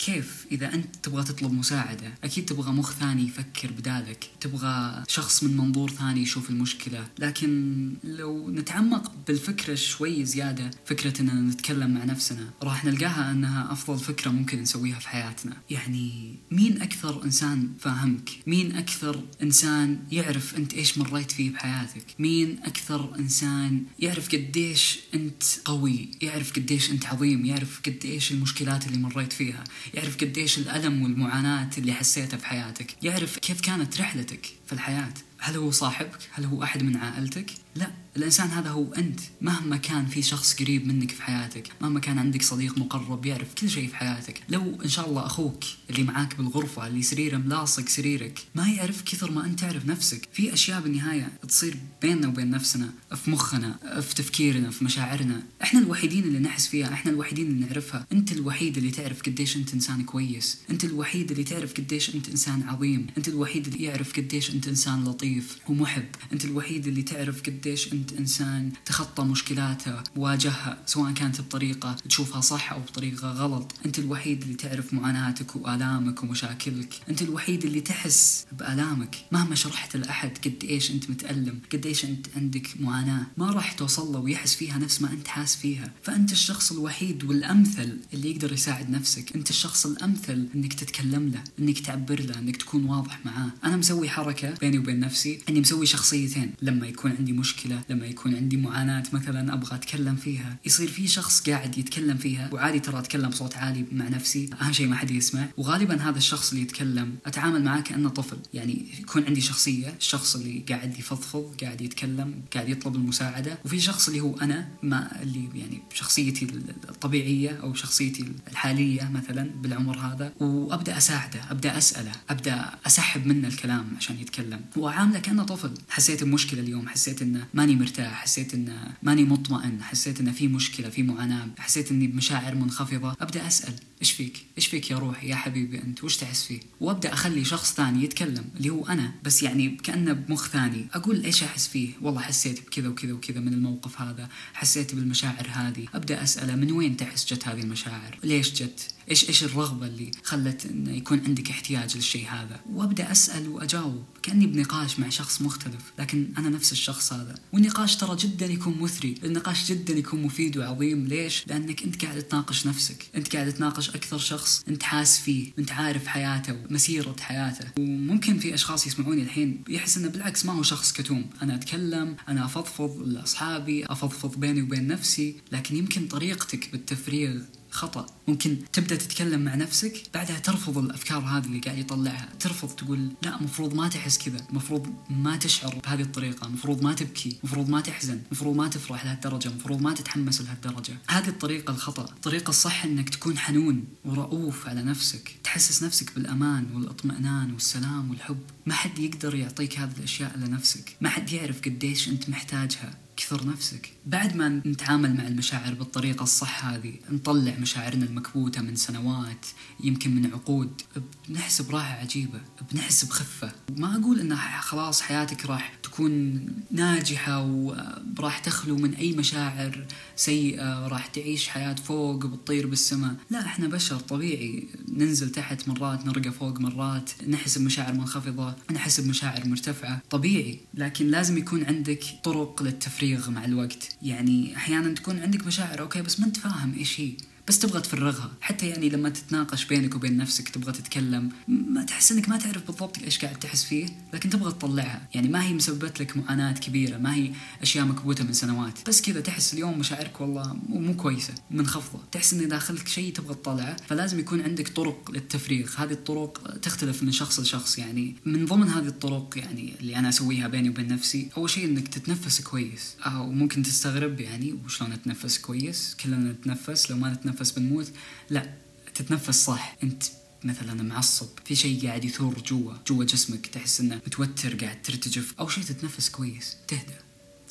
كيف 0.07 0.47
إذا 0.53 0.75
أنت 0.75 0.97
تبغى 1.03 1.25
تطلب 1.25 1.53
مساعدة؟ 1.53 2.15
أكيد 2.25 2.47
تبغى 2.47 2.73
مخ 2.73 2.93
ثاني 2.93 3.23
يفكر 3.23 3.71
بدالك. 3.71 4.31
تبغى 4.41 5.05
شخص 5.09 5.43
من 5.43 5.57
منظور 5.57 5.91
ثاني 5.91 6.23
يشوف 6.23 6.51
المشكلة. 6.51 7.09
لكن 7.19 7.93
لو 8.05 8.51
نتعمق 8.51 9.13
بالفكرة 9.27 9.75
شوي 9.75 10.25
زيادة 10.25 10.71
فكرة 10.87 11.21
أننا 11.21 11.41
نتكلم 11.41 11.95
مع 11.95 12.05
نفسنا 12.05 12.51
راح 12.63 12.85
نلقاها 12.85 13.31
أنها 13.31 13.73
أفضل 13.73 13.99
فكرة 13.99 14.31
ممكن 14.31 14.61
نسويها 14.63 14.99
في 14.99 15.09
حياتنا. 15.09 15.57
يعني 15.71 16.35
مين 16.51 16.83
أكثر 16.83 17.25
إنسان 17.25 17.69
فاهمك؟ 17.81 18.31
مين 18.47 18.77
أكثر 18.77 19.23
إنسان 19.43 19.99
يعرف 20.13 20.57
أنت 20.57 20.75
إيش 20.75 20.99
مريت 20.99 21.31
فيه 21.33 21.51
بحياتك؟ 21.51 22.07
مين 22.19 22.59
أكثر 22.65 23.15
إنسان 23.19 23.85
يعرف 23.99 24.29
قديش 24.29 24.99
أنت 25.15 25.43
قوي؟ 25.65 26.09
يعرف 26.23 26.53
قديش 26.53 26.91
أنت 26.91 27.07
عظيم؟ 27.07 27.45
يعرف 27.45 27.81
قديش 27.87 28.33
المشكلات 28.33 28.87
اللي 28.87 28.99
مريت 28.99 29.33
فيها؟ 29.33 29.65
يعرف 29.95 30.17
قديش 30.17 30.59
الألم 30.59 31.03
والمعاناة 31.03 31.71
اللي 31.79 31.93
حسيتها 31.93 32.37
في 32.37 32.47
حياتك 32.47 32.97
يعرف 33.03 33.39
كيف 33.39 33.61
كانت 33.61 34.01
رحلتك 34.01 34.47
في 34.67 34.73
الحياة 34.73 35.13
هل 35.39 35.57
هو 35.57 35.71
صاحبك؟ 35.71 36.19
هل 36.33 36.45
هو 36.45 36.63
أحد 36.63 36.83
من 36.83 36.97
عائلتك؟ 36.97 37.51
لا 37.77 37.91
الإنسان 38.17 38.49
هذا 38.49 38.71
هو 38.71 38.93
أنت. 38.93 39.21
مهما 39.41 39.77
كان 39.77 40.07
في 40.07 40.23
شخص 40.23 40.55
قريب 40.55 40.87
منك 40.87 41.11
في 41.11 41.23
حياتك 41.23 41.69
مهما 41.81 42.01
كان 42.01 42.19
عندك 42.19 42.43
صديق 42.43 42.79
مقرب 42.79 43.27
يعرف 43.27 43.55
كل 43.55 43.71
شيء 43.71 43.89
في 43.89 43.97
حياتك 43.97 44.41
لو 44.49 44.79
إن 44.85 44.89
شاء 44.89 45.09
الله 45.09 45.27
أخوك 45.27 45.65
اللي 45.91 46.03
معاك 46.03 46.37
بالغرفة 46.37 46.87
اللي 46.87 47.03
سريره 47.03 47.37
ملاصق 47.37 47.89
سريرك 47.89 48.39
ما 48.55 48.69
يعرف 48.69 49.03
كثر 49.03 49.31
ما 49.31 49.47
أنت 49.47 49.61
تعرف 49.61 49.87
نفسك. 49.87 50.29
في 50.33 50.53
أشياء 50.53 50.81
بالنهاية 50.81 51.33
تصير 51.49 51.77
بيننا 52.03 52.29
وبين 52.29 52.51
نفسنا 52.51 52.91
في 53.15 53.31
مخنا 53.31 54.01
في 54.01 54.15
تفكيرنا 54.15 54.71
في 54.71 54.85
مشاعرنا. 54.85 55.43
إحنا 55.63 55.81
الوحيدين 55.81 56.25
اللي 56.25 56.39
نحس 56.39 56.67
فيها 56.67 56.93
إحنا 56.93 57.13
الوحيدين 57.13 57.47
اللي 57.47 57.67
نعرفها. 57.67 58.07
أنت 58.13 58.33
الوحيد 58.33 58.77
اللي 58.77 58.91
تعرف 58.91 59.23
قديش 59.23 59.57
أنت 59.57 59.75
إنسان 59.75 60.05
كويس. 60.05 60.59
أنت 60.71 60.85
الوحيد 60.85 61.31
اللي 61.31 61.45
تعرف 61.45 61.75
قديش 61.75 62.15
أنت 62.15 62.29
إنسان 62.29 62.63
عظيم. 62.63 63.07
أنت 63.19 63.29
الوحيد 63.29 63.67
اللي 63.67 63.83
يعرف 63.85 64.13
قديش 64.17 64.51
أنت 64.51 64.69
إنسان 64.69 65.05
لطيف 65.05 65.59
ومحب. 65.69 66.07
أنت 66.33 66.45
الوحيد 66.45 66.87
اللي 66.87 67.03
تعرف 67.03 67.43
قديش 67.43 67.60
أنت 67.67 68.13
إنسان 68.13 68.73
تخطى 68.87 69.25
مشكلاته 69.25 70.03
واجهها 70.17 70.79
سواء 70.87 71.13
كانت 71.13 71.41
بطريقة 71.41 71.97
تشوفها 72.09 72.41
صح 72.41 72.73
أو 72.73 72.81
بطريقة 72.81 73.33
غلط. 73.33 73.73
أنت 73.87 73.99
الوحيد 73.99 74.43
اللي 74.43 74.55
تعرف 74.55 74.95
معاناتك 74.95 75.57
وآلامك 75.57 76.23
ومشاكلك. 76.23 76.95
أنت 77.09 77.23
الوحيد 77.23 77.65
اللي 77.65 77.81
تحس 77.81 78.47
بآلامك. 78.53 79.17
مهما 79.33 79.55
شرحت 79.55 79.97
لأحد 79.97 80.31
قد 80.45 80.65
إيش 80.65 80.91
أنت 80.91 81.11
متألم 81.11 81.59
قد 81.73 81.87
إيش 81.87 82.05
أنت 82.05 82.27
عندك 82.37 82.69
معاناة 82.81 83.27
ما 83.37 83.51
راح 83.51 83.73
توصل 83.73 84.13
له 84.13 84.19
ويحس 84.19 84.55
فيها 84.55 84.79
نفس 84.79 85.03
ما 85.03 85.13
أنت 85.13 85.29
حاس 85.29 85.57
فيها. 85.57 85.93
فأنت 86.03 86.33
الشخص 86.33 86.73
الوحيد 86.73 87.25
والأمثل 87.25 87.99
اللي 88.15 88.31
يقدر 88.31 88.53
يساعد 88.53 88.91
نفسك. 88.91 89.37
أنت 89.37 89.51
الشخص 89.51 89.87
الأمثل 89.87 90.49
أنك 90.55 90.73
تتكلم 90.73 91.29
له 91.29 91.45
أنك 91.59 91.79
تعبر 91.79 92.21
له 92.21 92.39
أنك 92.39 92.57
تكون 92.57 92.85
واضح 92.85 93.27
معاه. 93.27 93.51
أنا 93.65 93.77
مسوي 93.77 94.09
حركة 94.09 94.51
بيني 94.51 94.79
وبين 94.79 95.01
نفسي 95.01 95.39
أني 95.49 95.61
مسوي 95.61 95.87
شخصيتين 95.87 96.53
لما 96.63 96.87
يكون 96.87 97.11
عندي 97.19 97.33
مشكلة 97.51 97.83
لما 97.89 98.07
يكون 98.07 98.35
عندي 98.35 98.57
معاناة 98.57 99.03
مثلا 99.13 99.55
أبغى 99.55 99.77
أتكلم 99.77 100.17
فيها. 100.17 100.57
يصير 100.65 100.89
في 100.89 101.09
شخص 101.09 101.49
قاعد 101.49 101.79
يتكلم 101.79 102.17
فيها 102.17 102.49
وعادي 102.53 102.81
ترى 102.81 102.99
أتكلم 102.99 103.29
بصوت 103.31 103.57
عالي 103.57 103.85
مع 103.93 104.09
نفسي 104.09 104.51
أهم 104.63 104.73
شيء 104.73 104.87
ما 104.87 104.97
حد 104.97 105.11
يسمع. 105.11 105.47
وغالبا 105.57 106.03
هذا 106.03 106.19
الشخص 106.19 106.51
اللي 106.51 106.63
يتكلم 106.63 107.15
أتعامل 107.27 107.65
معاه 107.65 107.81
كأنه 107.81 108.09
طفل. 108.09 108.37
يعني 108.55 108.87
يكون 109.01 109.25
عندي 109.25 109.41
شخصية 109.41 109.95
الشخص 109.99 110.37
اللي 110.37 110.65
قاعد 110.69 110.99
يفضفض 110.99 111.55
قاعد 111.63 111.81
يتكلم 111.81 112.43
قاعد 112.55 112.69
يطلب 112.69 112.95
المساعدة. 112.97 113.59
وفي 113.65 113.81
شخص 113.81 114.09
اللي 114.09 114.21
هو 114.21 114.37
أنا 114.39 114.69
ما 114.83 115.23
اللي 115.23 115.49
يعني 115.55 115.83
شخصيتي 115.95 116.45
الطبيعية 116.89 117.51
أو 117.51 117.75
شخصيتي 117.75 118.33
الحالية 118.51 119.11
مثلا 119.15 119.51
بالعمر 119.63 119.99
هذا. 119.99 120.33
وأبدأ 120.41 120.97
أساعده 120.97 121.41
أبدأ 121.51 121.79
أسأله 121.79 122.13
أبدأ 122.31 122.71
أسحب 122.87 123.27
منه 123.27 123.49
الكلام 123.49 123.87
عشان 123.97 124.17
يتكلم. 124.21 124.61
وأعامله 124.77 125.19
كأنه 125.19 125.45
طفل. 125.45 125.71
حسيت 125.89 126.25
بمشكلة 126.25 126.61
اليوم 126.61 126.89
حسيت 126.89 127.23
إنه 127.41 127.49
ماني 127.55 127.75
مرتاح 127.75 128.23
حسيت 128.23 128.55
إنه 128.55 128.93
ماني 129.03 129.25
مطمئن 129.25 129.83
حسيت 129.83 130.21
إنه 130.21 130.33
في 130.33 130.49
مشكلة 130.49 130.89
في 130.89 131.03
معاناة 131.03 131.49
حسيت 131.59 131.91
إني 131.91 132.07
بمشاعر 132.07 132.55
منخفضة. 132.55 133.17
أبدأ 133.21 133.47
أسأل 133.47 133.75
إيش 134.01 134.13
فيك؟ 134.13 134.47
إيش 134.57 134.67
فيك 134.67 134.91
يا 134.91 134.99
روحي؟ 134.99 135.29
يا 135.29 135.35
حبيبي 135.35 135.79
أنت 135.83 136.05
وش 136.05 136.17
تحس 136.17 136.45
فيه؟ 136.45 136.61
وأبدأ 136.81 137.13
أخلي 137.13 137.45
شخص 137.45 137.75
ثاني 137.75 138.05
يتكلم 138.05 138.45
اللي 138.57 138.71
هو 138.71 138.87
أنا. 138.87 139.13
بس 139.25 139.43
يعني 139.43 139.69
كأنه 139.69 140.13
بمخ 140.13 140.49
ثاني. 140.49 140.87
أقول 140.95 141.25
إيش 141.25 141.43
أحس 141.43 141.69
فيه؟ 141.69 141.93
والله 142.03 142.21
حسيت 142.21 142.67
بكذا 142.67 142.89
وكذا 142.89 143.13
وكذا 143.13 143.41
من 143.41 143.55
الموقف 143.55 144.01
هذا 144.01 144.29
حسيت 144.55 144.95
بالمشاعر 144.95 145.49
هذه. 145.53 145.87
أبدأ 145.95 146.23
أسأله 146.23 146.55
من 146.55 146.73
وين 146.73 146.97
تحس 146.97 147.33
جت 147.33 147.49
هذه 147.49 147.61
المشاعر؟ 147.61 148.19
ليش 148.25 148.53
جت؟ 148.53 148.89
إيش 149.11 149.29
إيش 149.29 149.45
الرغبة 149.45 149.87
اللي 149.87 150.11
خلت 150.23 150.67
انه 150.67 150.93
يكون 150.93 151.21
عندك 151.27 151.51
احتياج 151.51 151.97
للشيء 151.97 152.29
هذا؟ 152.29 152.61
وأبدأ 152.73 153.13
أسأل 153.13 153.49
وأجاوب 153.49 154.05
كأني 154.23 154.47
بنقاش 154.47 154.99
مع 154.99 155.09
شخص 155.09 155.43
مختلف 155.43 155.93
لكن 155.99 156.29
أنا 156.39 156.49
نفس 156.49 156.73
الشخص 156.73 157.13
هذا. 157.13 157.35
والنقاش 157.53 157.97
ترى 157.97 158.17
جدا 158.17 158.47
يكون 158.47 158.79
مثري 158.81 159.15
النقاش 159.25 159.73
جدا 159.73 159.95
يكون 159.95 160.23
مفيد 160.23 160.57
وعظيم. 160.57 161.07
ليش؟ 161.07 161.45
لأنك 161.47 161.83
أنت 161.83 162.05
قاعد 162.05 162.23
تناقش 162.23 162.67
نفسك 162.67 163.07
أنت 163.15 163.37
قاعد 163.37 163.53
تناقش 163.53 163.91
أكثر 163.91 164.19
شخص 164.19 164.65
أنت 164.69 164.83
حاس 164.83 165.19
فيه 165.19 165.53
أنت 165.59 165.73
عارف 165.73 166.07
حياته 166.07 166.57
ومسيرة 166.71 167.17
حياته. 167.21 167.65
وممكن 167.79 168.39
في 168.39 168.55
أشخاص 168.55 168.87
يسمعوني 168.87 169.23
الحين 169.23 169.65
يحس 169.69 169.97
إنه 169.97 170.09
بالعكس 170.09 170.47
ما 170.47 170.53
هو 170.53 170.63
شخص 170.63 170.93
كتوم. 170.93 171.31
أنا 171.43 171.55
أتكلم 171.55 172.17
أنا 172.29 172.45
أفضفض 172.45 173.03
لأصحابي 173.07 173.87
أفضفض 173.87 174.41
بيني 174.41 174.63
وبين 174.63 174.87
نفسي 174.87 175.37
لكن 175.53 175.77
يمكن 175.77 176.09
طريقتك 176.09 176.69
بالتفريغ 176.73 177.41
خطأ. 177.71 178.07
ممكن 178.29 178.59
تبدأ 178.73 178.97
تتكلم 178.97 179.41
مع 179.41 179.55
نفسك 179.55 180.03
بعدها 180.15 180.39
ترفض 180.39 180.79
الأفكار 180.79 181.19
هذه 181.19 181.45
اللي 181.45 181.59
قاعد 181.59 181.79
يطلعها. 181.79 182.29
ترفض 182.41 182.69
تقول 182.69 183.09
لا 183.23 183.43
مفروض 183.43 183.75
ما 183.75 183.89
تحس 183.89 184.19
كذا. 184.19 184.47
مفروض 184.51 184.95
ما 185.11 185.37
تشعر 185.37 185.81
بهذه 185.85 186.03
الطريقة. 186.03 186.49
مفروض 186.49 186.83
ما 186.83 186.93
تبكي. 186.93 187.37
مفروض 187.45 187.69
ما 187.69 187.81
تحزن. 187.81 188.21
مفروض 188.33 188.57
ما 188.57 188.69
تفرح 188.69 189.05
لهالدرجة. 189.05 189.49
مفروض 189.49 189.81
ما 189.81 189.95
تتحمس 189.95 190.41
لهالدرجة. 190.41 190.99
هذه 191.09 191.29
الطريقة 191.29 191.71
الخطأ. 191.71 192.05
الطريقة 192.05 192.51
الصح 192.51 192.85
أنك 192.85 193.09
تكون 193.09 193.39
حنون 193.39 193.85
ورؤوف 194.05 194.69
على 194.69 194.83
نفسك. 194.83 195.37
تحسس 195.45 195.83
نفسك 195.83 196.15
بالأمان 196.15 196.67
والإطمئنان 196.75 197.53
والسلام 197.53 198.11
والحب. 198.11 198.41
ما 198.67 198.75
حد 198.75 198.99
يقدر 198.99 199.35
يعطيك 199.35 199.79
هذه 199.79 199.93
الأشياء 199.99 200.35
إلا 200.35 200.49
نفسك 200.49 200.97
ما 201.01 201.09
حد 201.09 201.33
يعرف 201.33 201.61
قديش 201.61 202.09
أنت 202.09 202.29
محتاجها. 202.29 202.99
كثر 203.21 203.47
نفسك. 203.47 203.93
بعد 204.07 204.37
ما 204.37 204.49
نتعامل 204.49 205.17
مع 205.17 205.27
المشاعر 205.27 205.75
بالطريقة 205.75 206.23
الصح 206.23 206.65
هذه 206.65 206.95
نطلع 207.11 207.55
مشاعرنا 207.59 208.05
المكبوتة 208.05 208.63
من 208.63 208.77
سنوات 208.77 209.47
يمكن 209.85 210.15
من 210.15 210.33
عقود 210.33 210.83
بنحس 211.29 211.63
براحة 211.63 211.95
عجيبة 211.95 212.41
بنحس 212.73 213.05
بخفة. 213.05 213.53
ما 213.77 213.97
أقول 213.97 214.21
أن 214.21 214.37
خلاص 214.61 215.01
حياتك 215.01 215.47
راح 215.47 215.75
تكون 215.83 216.47
ناجحة 216.71 217.45
وراح 217.45 218.39
تخلو 218.39 218.77
من 218.77 218.95
أي 218.95 219.13
مشاعر 219.13 219.87
سيئة 220.17 220.89
راح 220.89 221.07
تعيش 221.07 221.49
حياة 221.49 221.75
فوق 221.75 222.25
وبتطير 222.25 222.67
بالسماء. 222.67 223.15
لا 223.31 223.41
إحنا 223.47 223.69
بشر 223.69 223.97
طبيعي. 223.97 224.69
ننزل 224.89 225.31
تحت 225.31 225.69
مرات 225.69 226.07
نرقى 226.07 226.31
فوق 226.33 226.61
مرات 226.61 227.11
نحس 227.29 227.59
بمشاعر 227.59 227.93
منخفضة 227.93 228.55
نحس 228.73 229.01
بمشاعر 229.01 229.47
مرتفعة. 229.47 230.03
طبيعي. 230.11 230.61
لكن 230.75 231.07
لازم 231.07 231.39
يكون 231.39 231.65
عندك 231.65 232.05
طرق 232.25 232.63
للتفريغ. 232.63 233.10
مع 233.31 233.45
الوقت. 233.45 233.89
يعني 234.03 234.57
أحيانا 234.57 234.95
تكون 234.95 235.21
عندك 235.21 235.47
مشاعر 235.47 235.81
أوكي 235.81 236.03
بس 236.03 236.21
ما 236.21 236.27
أنت 236.27 236.37
فاهم 236.37 236.75
إيش 236.79 237.01
هي. 237.01 237.13
بس 237.49 237.59
تبغى 237.59 237.81
تفرغها. 237.81 238.31
حتى 238.41 238.69
يعني 238.69 238.89
لما 238.89 239.09
تتناقش 239.09 239.65
بينك 239.65 239.95
وبين 239.95 240.17
نفسك 240.17 240.49
تبغى 240.49 240.73
تتكلم 240.73 241.29
ما 241.49 241.85
تحس 241.85 242.13
إنك 242.13 242.29
ما 242.29 242.37
تعرف 242.37 242.67
بالضبط 242.67 242.99
إيش 242.99 243.19
قاعد 243.19 243.39
تحس 243.39 243.65
فيه 243.65 243.87
لكن 244.15 244.31
تبغى 244.31 244.53
تطلعها. 244.53 245.09
يعني 245.15 245.29
ما 245.29 245.45
هي 245.45 245.55
مسببت 245.55 246.01
لك 246.01 246.17
معاناة 246.17 246.53
كبيرة 246.53 246.99
ما 246.99 247.15
هي 247.15 247.31
أشياء 247.63 247.85
مكبوتة 247.85 248.25
من 248.25 248.33
سنوات. 248.33 248.89
بس 248.89 249.03
كذا 249.03 249.21
تحس 249.21 249.55
اليوم 249.55 249.79
مشاعرك 249.79 250.21
والله 250.21 250.57
مو 250.69 250.97
كويسة 250.97 251.35
منخفضة 251.51 252.01
تحس 252.13 252.33
إن 252.33 252.49
داخلك 252.49 252.89
شيء 252.89 253.13
تبغى 253.13 253.35
تطلعه 253.35 253.77
فلازم 253.89 254.19
يكون 254.19 254.41
عندك 254.41 254.69
طرق 254.69 255.11
للتفريغ. 255.11 255.71
هذه 255.77 255.93
الطرق 255.93 256.59
تختلف 256.63 257.03
من 257.03 257.13
شخص 257.13 257.41
لشخص. 257.41 257.79
يعني 257.79 258.17
من 258.27 258.45
ضمن 258.45 258.69
هذه 258.69 258.89
الطرق 258.89 259.35
يعني 259.37 259.75
اللي 259.81 259.97
أنا 259.97 260.09
أسويها 260.09 260.49
بيني 260.49 260.69
وبين 260.69 260.89
نفسي 260.89 261.29
أول 261.37 261.51
شيء 261.51 261.65
إنك 261.65 261.89
تتنفس 261.89 262.41
كويس. 262.41 262.95
أو 263.07 263.33
ممكن 263.33 263.63
تستغرب 263.63 264.21
يعني 264.21 264.53
وشلون 264.53 264.93
أتنفس 264.93 265.39
كويس؟ 265.39 265.97
كلنا 266.05 266.33
نتنفس 266.33 266.91
لو 266.91 266.97
ما 266.97 267.13
نتنفس 267.13 267.30
بنموت 267.57 267.93
لا 268.31 268.55
تتنفس 268.95 269.45
صح. 269.45 269.77
انت 269.83 270.03
مثلا 270.45 270.83
معصب 270.83 271.29
في 271.45 271.55
شيء 271.55 271.87
قاعد 271.87 272.05
يثور 272.05 272.43
جوا 272.47 272.75
جوا 272.87 273.05
جسمك 273.05 273.47
تحس 273.47 273.81
إنه 273.81 274.01
متوتر 274.07 274.55
قاعد 274.55 274.83
ترتجف 274.83 275.35
أو 275.41 275.49
شيء 275.49 275.65
تتنفس 275.65 276.09
كويس 276.09 276.57
تهدى 276.69 276.95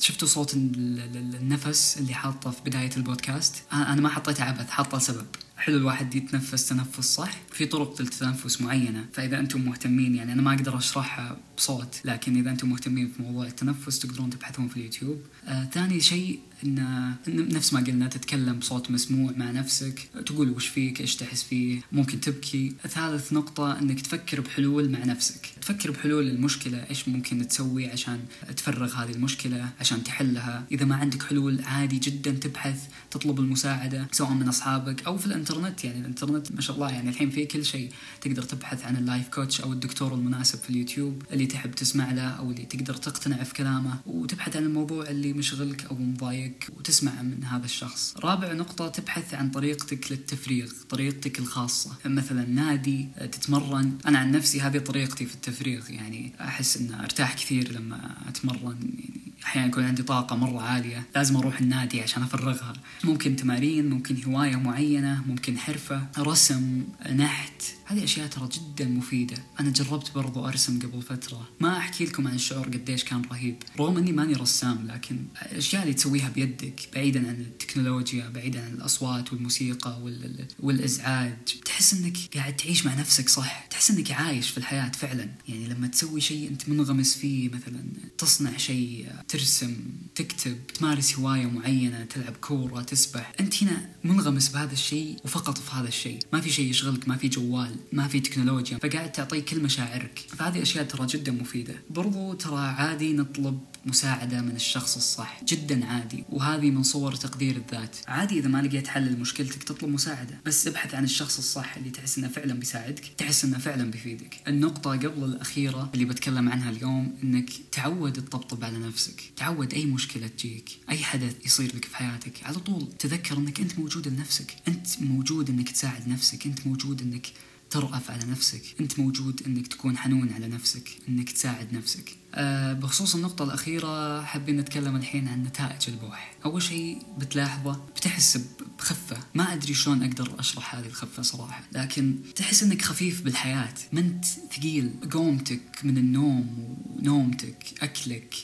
شفتوا 0.00 0.28
صوت 0.28 0.54
النفس 0.54 1.98
اللي 1.98 2.14
حاطه 2.14 2.50
في 2.50 2.60
بداية 2.66 2.90
البودكاست؟ 2.96 3.54
أنا 3.72 4.00
ما 4.00 4.08
حطيته 4.08 4.44
عبث 4.44 4.70
حاطه 4.70 4.98
لسبب. 4.98 5.26
حلو 5.56 5.76
الواحد 5.76 6.14
يتنفس 6.14 6.68
تنفس 6.68 7.14
صح. 7.14 7.30
في 7.52 7.66
طرق 7.66 8.02
للتنفس 8.02 8.60
معينة. 8.60 9.06
فإذا 9.12 9.38
أنتم 9.38 9.60
مهتمين 9.60 10.14
يعني 10.14 10.32
أنا 10.32 10.42
ما 10.42 10.54
أقدر 10.54 10.78
أشرحها 10.78 11.36
بصوت 11.56 12.00
لكن 12.04 12.36
إذا 12.36 12.50
أنتم 12.50 12.68
مهتمين 12.68 13.12
في 13.16 13.22
موضوع 13.22 13.46
التنفس 13.46 13.98
تقدرون 13.98 14.30
تبحثون 14.30 14.68
في 14.68 14.76
اليوتيوب. 14.76 15.20
آه 15.44 15.64
ثاني 15.64 16.00
شيء 16.00 16.40
ان 16.64 17.14
نفس 17.28 17.72
ما 17.72 17.80
قلنا 17.80 18.08
تتكلم 18.08 18.58
بصوت 18.58 18.90
مسموع 18.90 19.32
مع 19.36 19.50
نفسك 19.50 20.08
تقول 20.26 20.50
وش 20.50 20.66
فيك 20.66 21.00
إيش 21.00 21.16
تحس 21.16 21.42
فيه 21.42 21.80
ممكن 21.92 22.20
تبكي. 22.20 22.72
ثالث 22.88 23.32
نقطة 23.32 23.78
إنك 23.78 24.00
تفكر 24.00 24.40
بحلول 24.40 24.90
مع 24.90 25.04
نفسك. 25.04 25.46
تفكر 25.60 25.90
بحلول 25.90 26.28
المشكلة 26.28 26.86
إيش 26.90 27.08
ممكن 27.08 27.48
تسوي 27.48 27.86
عشان 27.86 28.20
تفرغ 28.56 28.94
هذه 28.94 29.10
المشكلة 29.10 29.68
عشان 29.80 30.04
تحلها. 30.04 30.64
إذا 30.72 30.84
ما 30.84 30.96
عندك 30.96 31.22
حلول 31.22 31.60
عادي 31.64 31.98
جدا 31.98 32.30
تبحث 32.30 32.80
تطلب 33.10 33.40
المساعدة 33.40 34.08
سواء 34.12 34.30
من 34.30 34.48
أصحابك 34.48 35.06
أو 35.06 35.18
في 35.18 35.26
الإنترنت. 35.26 35.84
يعني 35.84 36.00
الإنترنت 36.00 36.52
ما 36.52 36.60
شاء 36.60 36.76
الله 36.76 36.90
يعني 36.90 37.10
الحين 37.10 37.30
في 37.30 37.46
كل 37.46 37.64
شيء. 37.64 37.90
تقدر 38.20 38.42
تبحث 38.42 38.84
عن 38.84 38.96
ال 38.96 39.02
life 39.02 39.28
coach 39.28 39.60
أو 39.60 39.72
الدكتور 39.72 40.14
المناسب 40.14 40.58
في 40.58 40.70
اليوتيوب 40.70 41.22
اللي 41.32 41.46
تحب 41.46 41.70
تسمع 41.70 42.12
له 42.12 42.28
أو 42.28 42.50
اللي 42.50 42.64
تقدر 42.64 42.94
تقتنع 42.94 43.42
في 43.42 43.54
كلامه. 43.54 43.98
وتبحث 44.06 44.56
عن 44.56 44.62
الموضوع 44.62 45.08
اللي 45.08 45.32
مشغلك 45.32 45.84
أو 45.84 45.96
مضايق 45.96 46.49
عليك 46.50 46.68
وتسمع 46.78 47.22
من 47.22 47.44
هذا 47.44 47.64
الشخص. 47.64 48.14
رابع 48.16 48.52
نقطة 48.52 48.88
تبحث 48.88 49.34
عن 49.34 49.50
طريقتك 49.50 50.12
للتفريغ 50.12 50.72
طريقتك 50.88 51.38
الخاصة. 51.38 51.96
مثلا 52.04 52.46
نادي 52.48 53.08
تتمرن. 53.32 53.98
أنا 54.06 54.18
عن 54.18 54.30
نفسي 54.30 54.60
هذه 54.60 54.78
طريقتي 54.78 55.26
في 55.26 55.34
التفريغ 55.34 55.90
يعني 55.90 56.32
أحس 56.40 56.76
أن 56.76 56.94
أرتاح 56.94 57.34
كثير 57.34 57.72
لما 57.72 58.28
أتمرن 58.28 58.78
يعني 58.82 59.29
أحيانا 59.44 59.68
يكون 59.68 59.84
عندي 59.84 60.02
طاقة 60.02 60.36
مرة 60.36 60.60
عالية 60.60 61.06
لازم 61.14 61.36
أروح 61.36 61.60
النادي 61.60 62.00
عشان 62.00 62.22
أفرغها. 62.22 62.72
ممكن 63.04 63.36
تمارين 63.36 63.90
ممكن 63.90 64.24
هواية 64.24 64.56
معينة 64.56 65.22
ممكن 65.26 65.58
حرفة 65.58 66.06
رسم 66.18 66.84
نحت. 67.16 67.62
هذه 67.86 68.04
أشياء 68.04 68.26
ترى 68.26 68.48
جدا 68.48 68.84
مفيدة. 68.88 69.36
أنا 69.60 69.70
جربت 69.70 70.10
برضو 70.14 70.48
أرسم 70.48 70.78
قبل 70.78 71.02
فترة. 71.02 71.48
ما 71.60 71.78
أحكي 71.78 72.04
لكم 72.04 72.28
عن 72.28 72.34
الشعور 72.34 72.66
قديش 72.66 73.04
كان 73.04 73.22
رهيب. 73.32 73.56
رغم 73.78 73.96
إني 73.96 74.12
ماني 74.12 74.32
رسام 74.32 74.86
لكن 74.86 75.16
الأشياء 75.52 75.82
اللي 75.82 75.94
تسويها 75.94 76.28
بيدك 76.28 76.88
بعيدا 76.94 77.28
عن 77.28 77.34
التكنولوجيا 77.34 78.28
بعيدا 78.28 78.64
عن 78.64 78.72
الأصوات 78.72 79.32
والموسيقى 79.32 80.00
وال... 80.02 80.46
والأزعاج 80.60 81.34
تحس 81.64 81.94
إنك 81.94 82.16
قاعد 82.34 82.56
تعيش 82.56 82.86
مع 82.86 82.94
نفسك 82.94 83.28
صح. 83.28 83.68
تحس 83.80 83.90
إنك 83.90 84.10
عايش 84.10 84.50
في 84.50 84.58
الحياة 84.58 84.92
فعلا. 84.92 85.28
يعني 85.48 85.68
لما 85.68 85.86
تسوي 85.86 86.20
شيء 86.20 86.48
أنت 86.48 86.68
منغمس 86.68 87.16
فيه 87.16 87.48
مثلا 87.48 87.84
تصنع 88.18 88.56
شيء 88.56 89.06
ترسم 89.28 89.76
تكتب 90.14 90.66
تمارس 90.66 91.18
هواية 91.18 91.46
معينة 91.46 92.04
تلعب 92.04 92.36
كورة 92.40 92.82
تسبح 92.82 93.32
أنت 93.40 93.62
هنا 93.62 93.88
منغمس 94.04 94.48
بهذا 94.48 94.72
الشيء 94.72 95.16
وفقط 95.24 95.58
في 95.58 95.70
هذا 95.76 95.88
الشيء. 95.88 96.18
ما 96.32 96.40
في 96.40 96.50
شيء 96.50 96.70
يشغلك 96.70 97.08
ما 97.08 97.16
في 97.16 97.28
جوال 97.28 97.76
ما 97.92 98.08
في 98.08 98.20
تكنولوجيا. 98.20 98.78
فقاعد 98.78 99.12
تعطيك 99.12 99.44
كل 99.44 99.62
مشاعرك 99.62 100.18
فهذه 100.28 100.62
أشياء 100.62 100.84
ترى 100.84 101.06
جدا 101.06 101.32
مفيدة. 101.32 101.74
برضو 101.90 102.34
ترى 102.34 102.60
عادي 102.60 103.12
نطلب 103.12 103.60
مساعدة 103.86 104.40
من 104.40 104.56
الشخص 104.56 104.96
الصح 104.96 105.44
جدا 105.44 105.86
عادي. 105.86 106.24
وهذه 106.28 106.70
من 106.70 106.82
صور 106.82 107.14
تقدير 107.14 107.56
الذات. 107.56 107.96
عادي 108.08 108.38
إذا 108.38 108.48
ما 108.48 108.62
لقيت 108.62 108.86
حل 108.86 109.12
لمشكلتك 109.12 109.62
تطلب 109.62 109.90
مساعدة. 109.90 110.40
بس 110.46 110.66
ابحث 110.66 110.94
عن 110.94 111.04
الشخص 111.04 111.38
الصح 111.38 111.76
اللي 111.76 111.90
تحس 111.90 112.18
إنه 112.18 112.28
فعلا 112.28 112.54
بيساعدك 112.54 113.04
تحس 113.18 113.44
إنه 113.44 113.58
فعلا 113.58 113.90
بيفيدك. 113.90 114.40
النقطة 114.48 114.90
قبل 114.90 115.24
الأخيرة 115.24 115.90
اللي 115.94 116.04
بتكلم 116.04 116.48
عنها 116.48 116.70
اليوم 116.70 117.16
إنك 117.22 117.50
تعود 117.72 118.12
تطبطب 118.12 118.64
على 118.64 118.78
نفسك. 118.78 119.22
تعود 119.36 119.74
أي 119.74 119.84
مشكلة 119.86 120.26
تجيك 120.26 120.70
أي 120.90 120.98
حدث 120.98 121.46
يصير 121.46 121.76
لك 121.76 121.84
في 121.84 121.96
حياتك. 121.96 122.32
على 122.44 122.58
طول 122.58 122.88
تذكر 122.98 123.38
إنك 123.38 123.60
أنت 123.60 123.78
موجود 123.78 124.08
لنفسك. 124.08 124.56
أنت 124.68 124.86
موجود 125.00 125.50
إنك 125.50 125.70
تساعد 125.70 126.08
نفسك. 126.08 126.46
أنت 126.46 126.66
موجود 126.66 127.02
إنك 127.02 127.26
ترأف 127.70 128.10
على 128.10 128.24
نفسك. 128.24 128.62
أنت 128.80 128.98
موجود 128.98 129.42
أنك 129.46 129.66
تكون 129.66 129.98
حنون 129.98 130.32
على 130.32 130.48
نفسك 130.48 130.88
أنك 131.08 131.30
تساعد 131.30 131.72
نفسك. 131.72 132.16
أه 132.34 132.72
بخصوص 132.72 133.14
النقطة 133.14 133.44
الأخيرة 133.44 134.22
حابين 134.22 134.56
نتكلم 134.56 134.96
الحين 134.96 135.28
عن 135.28 135.42
نتائج 135.42 135.82
البوح. 135.88 136.34
أول 136.44 136.62
شيء 136.62 137.02
بتلاحظه 137.18 137.72
بتحس 137.96 138.40
بخفة. 138.78 139.16
ما 139.34 139.52
أدري 139.52 139.74
شلون 139.74 140.02
أقدر 140.02 140.40
أشرح 140.40 140.74
هذه 140.74 140.86
الخفة 140.86 141.22
صراحة 141.22 141.64
لكن 141.72 142.16
تحس 142.36 142.62
أنك 142.62 142.82
خفيف 142.82 143.22
بالحياة. 143.22 143.74
منت 143.92 144.24
ثقيل. 144.24 144.94
قومتك 145.12 145.84
من 145.84 145.98
النوم 145.98 146.76
ونومتك 146.86 147.82
أكلك 147.82 148.34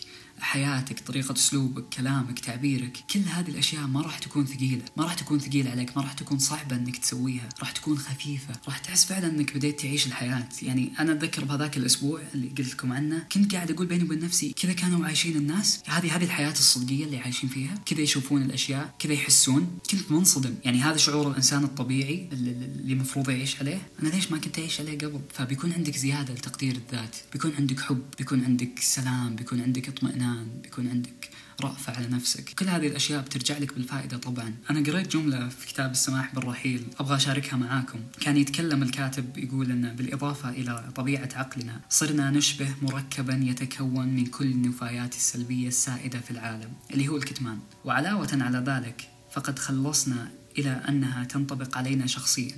حياتك 0.41 1.01
طريقة 1.01 1.33
أسلوبك 1.33 1.85
كلامك 1.97 2.39
تعبيرك 2.39 2.99
كل 3.11 3.21
هذه 3.21 3.49
الأشياء 3.49 3.87
ما 3.87 4.03
راح 4.03 4.19
تكون 4.19 4.47
ثقيلة 4.47 4.83
ما 4.97 5.05
راح 5.05 5.15
تكون 5.15 5.39
ثقيلة 5.39 5.71
عليك 5.71 5.97
ما 5.97 6.03
راح 6.03 6.13
تكون 6.13 6.39
صعبة 6.39 6.77
أنك 6.77 6.97
تسويها 6.97 7.49
راح 7.61 7.71
تكون 7.71 7.99
خفيفة 7.99 8.55
راح 8.67 8.79
تحس 8.79 9.05
فعلا 9.05 9.27
أنك 9.27 9.57
بديت 9.57 9.81
تعيش 9.81 10.07
الحياة. 10.07 10.49
يعني 10.63 10.93
أنا 10.99 11.13
أتذكر 11.13 11.45
بهذاك 11.45 11.77
الأسبوع 11.77 12.21
اللي 12.35 12.49
قلت 12.49 12.73
لكم 12.73 12.93
عنه 12.93 13.27
كنت 13.33 13.55
قاعد 13.55 13.71
أقول 13.71 13.87
بيني 13.87 14.05
وبين 14.05 14.25
نفسي 14.25 14.53
كذا 14.53 14.73
كانوا 14.73 15.07
عايشين 15.07 15.37
الناس 15.37 15.81
هذه 15.87 16.17
هذه 16.17 16.25
الحياة 16.25 16.51
الصدقية 16.53 17.05
اللي 17.05 17.19
عايشين 17.19 17.49
فيها 17.49 17.75
كذا 17.87 18.01
يشوفون 18.01 18.43
الأشياء 18.43 18.95
كذا 18.99 19.13
يحسون 19.13 19.79
كنت 19.91 20.11
منصدم. 20.11 20.55
يعني 20.65 20.83
هذا 20.83 20.97
شعور 20.97 21.31
الإنسان 21.31 21.65
الطبيعي 21.65 22.29
اللي 22.33 22.93
المفروض 22.93 23.31
يعيش 23.31 23.61
عليه. 23.61 23.81
أنا 24.03 24.09
ليش 24.09 24.33
ما 24.33 24.39
كنت 24.39 24.59
أعيش 24.59 24.81
عليه 24.81 24.99
قبل؟ 24.99 25.21
فبيكون 25.35 25.73
عندك 25.73 25.97
زيادة 25.97 26.35
لتقدير 26.35 26.77
الذات 26.77 27.17
بيكون 27.33 27.53
عندك 27.59 27.81
حب 27.81 28.03
بيكون 28.19 28.45
عندك 28.45 28.79
سلام 28.79 29.37
بيكون 29.37 29.61
عندك 29.61 29.89
اطمئنان. 29.89 30.26
بيكون 30.63 30.89
عندك 30.89 31.31
رأفة 31.61 31.93
على 31.97 32.07
نفسك. 32.07 32.45
كل 32.59 32.69
هذه 32.69 32.87
الأشياء 32.87 33.23
بترجع 33.23 33.59
لك 33.59 33.75
بالفائدة 33.75 34.17
طبعا. 34.17 34.55
أنا 34.71 34.81
قريت 34.91 35.17
جملة 35.17 35.49
في 35.49 35.67
كتاب 35.67 35.91
السماح 35.91 36.35
بالرحيل 36.35 36.85
أبغى 37.01 37.17
أشاركها 37.17 37.57
معاكم. 37.57 37.99
كان 38.21 38.37
يتكلم 38.37 38.83
الكاتب 38.83 39.39
يقول 39.39 39.71
أن 39.71 39.97
بالإضافة 39.97 40.51
إلى 40.51 40.91
طبيعة 40.95 41.29
عقلنا 41.35 41.81
صرنا 41.91 42.31
نشبه 42.31 42.69
مركبا 42.83 43.41
يتكون 43.43 44.09
من 44.09 44.27
كل 44.27 44.45
النفايات 44.45 45.15
السلبية 45.15 45.69
السائدة 45.69 46.21
في 46.21 46.31
العالم 46.31 46.73
اللي 46.91 47.09
هو 47.09 47.17
الكتمان. 47.17 47.59
وعلاوة 47.85 48.29
على 48.33 48.59
ذلك 48.59 49.09
فقد 49.33 49.59
خلصنا 49.59 50.31
إلى 50.59 50.83
أنها 50.89 51.25
تنطبق 51.25 51.79
علينا 51.79 52.07
شخصيا. 52.07 52.57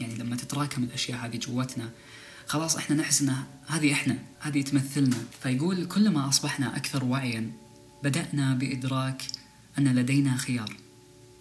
يعني 0.00 0.14
لما 0.14 0.36
تتراكم 0.36 0.84
الأشياء 0.84 1.26
هذه 1.26 1.36
جوتنا 1.36 1.90
خلاص 2.50 2.76
إحنا 2.76 2.96
نحس 2.96 3.22
ان 3.22 3.34
هذه 3.66 3.92
إحنا 3.92 4.18
هذه 4.40 4.62
تمثلنا. 4.62 5.16
فيقول 5.42 5.86
كلما 5.86 6.28
أصبحنا 6.28 6.76
أكثر 6.76 7.04
وعيا 7.04 7.50
بدأنا 8.04 8.54
بإدراك 8.54 9.22
أن 9.78 9.94
لدينا 9.94 10.36
خيار 10.36 10.76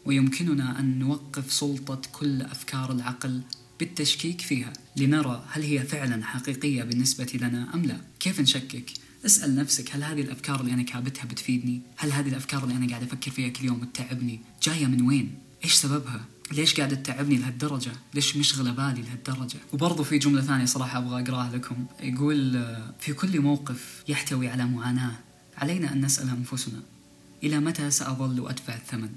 ويمكننا 0.06 0.80
أن 0.80 1.00
نوقف 1.00 1.54
سلطة 1.54 2.02
كل 2.12 2.42
أفكار 2.42 2.92
العقل 2.92 3.42
بالتشكيك 3.80 4.42
فيها 4.42 4.74
لنرى 4.98 5.46
هل 5.52 5.62
هي 5.62 5.84
فعلا 5.84 6.26
حقيقية 6.26 6.84
بالنسبة 6.84 7.28
لنا 7.34 7.74
أم 7.74 7.86
لا. 7.86 7.98
كيف 8.20 8.40
نشكك؟ 8.40 8.92
اسأل 9.26 9.56
نفسك 9.56 9.96
هل 9.96 10.04
هذه 10.04 10.22
الأفكار 10.22 10.62
اللي 10.62 10.74
أنا 10.74 10.84
كابتها 10.84 11.26
بتفيدني؟ 11.26 11.82
هل 11.98 12.12
هذه 12.12 12.28
الأفكار 12.28 12.64
اللي 12.64 12.76
أنا 12.76 12.90
قاعد 12.90 13.04
أفكر 13.04 13.32
فيها 13.32 13.50
كل 13.50 13.66
يوم 13.66 13.84
تتعبني 13.84 14.40
جاية 14.64 14.86
من 14.86 15.02
وين؟ 15.02 15.36
إيش 15.64 15.74
سببها؟ 15.74 16.26
ليش 16.52 16.76
قاعدة 16.76 16.96
تتعبني 16.96 17.38
لهالدرجة؟ 17.38 17.92
ليش 18.14 18.38
مشغلة 18.38 18.72
بالي 18.72 19.02
لهالدرجة؟ 19.02 19.58
وبرضو 19.74 20.04
في 20.04 20.18
جملة 20.18 20.42
ثانية 20.42 20.66
صراحة 20.66 20.98
أبغى 20.98 21.22
أقراها 21.22 21.56
لكم 21.56 21.86
يقول 22.00 22.66
في 23.00 23.14
كل 23.14 23.40
موقف 23.40 24.04
يحتوي 24.08 24.48
على 24.48 24.66
معاناة 24.66 25.12
علينا 25.58 25.94
أن 25.94 26.06
نسأل 26.06 26.30
أنفسنا 26.30 26.80
إلى 27.44 27.60
متى 27.60 27.92
سأظل 27.92 28.50
أدفع 28.50 28.76
الثمن؟ 28.76 29.10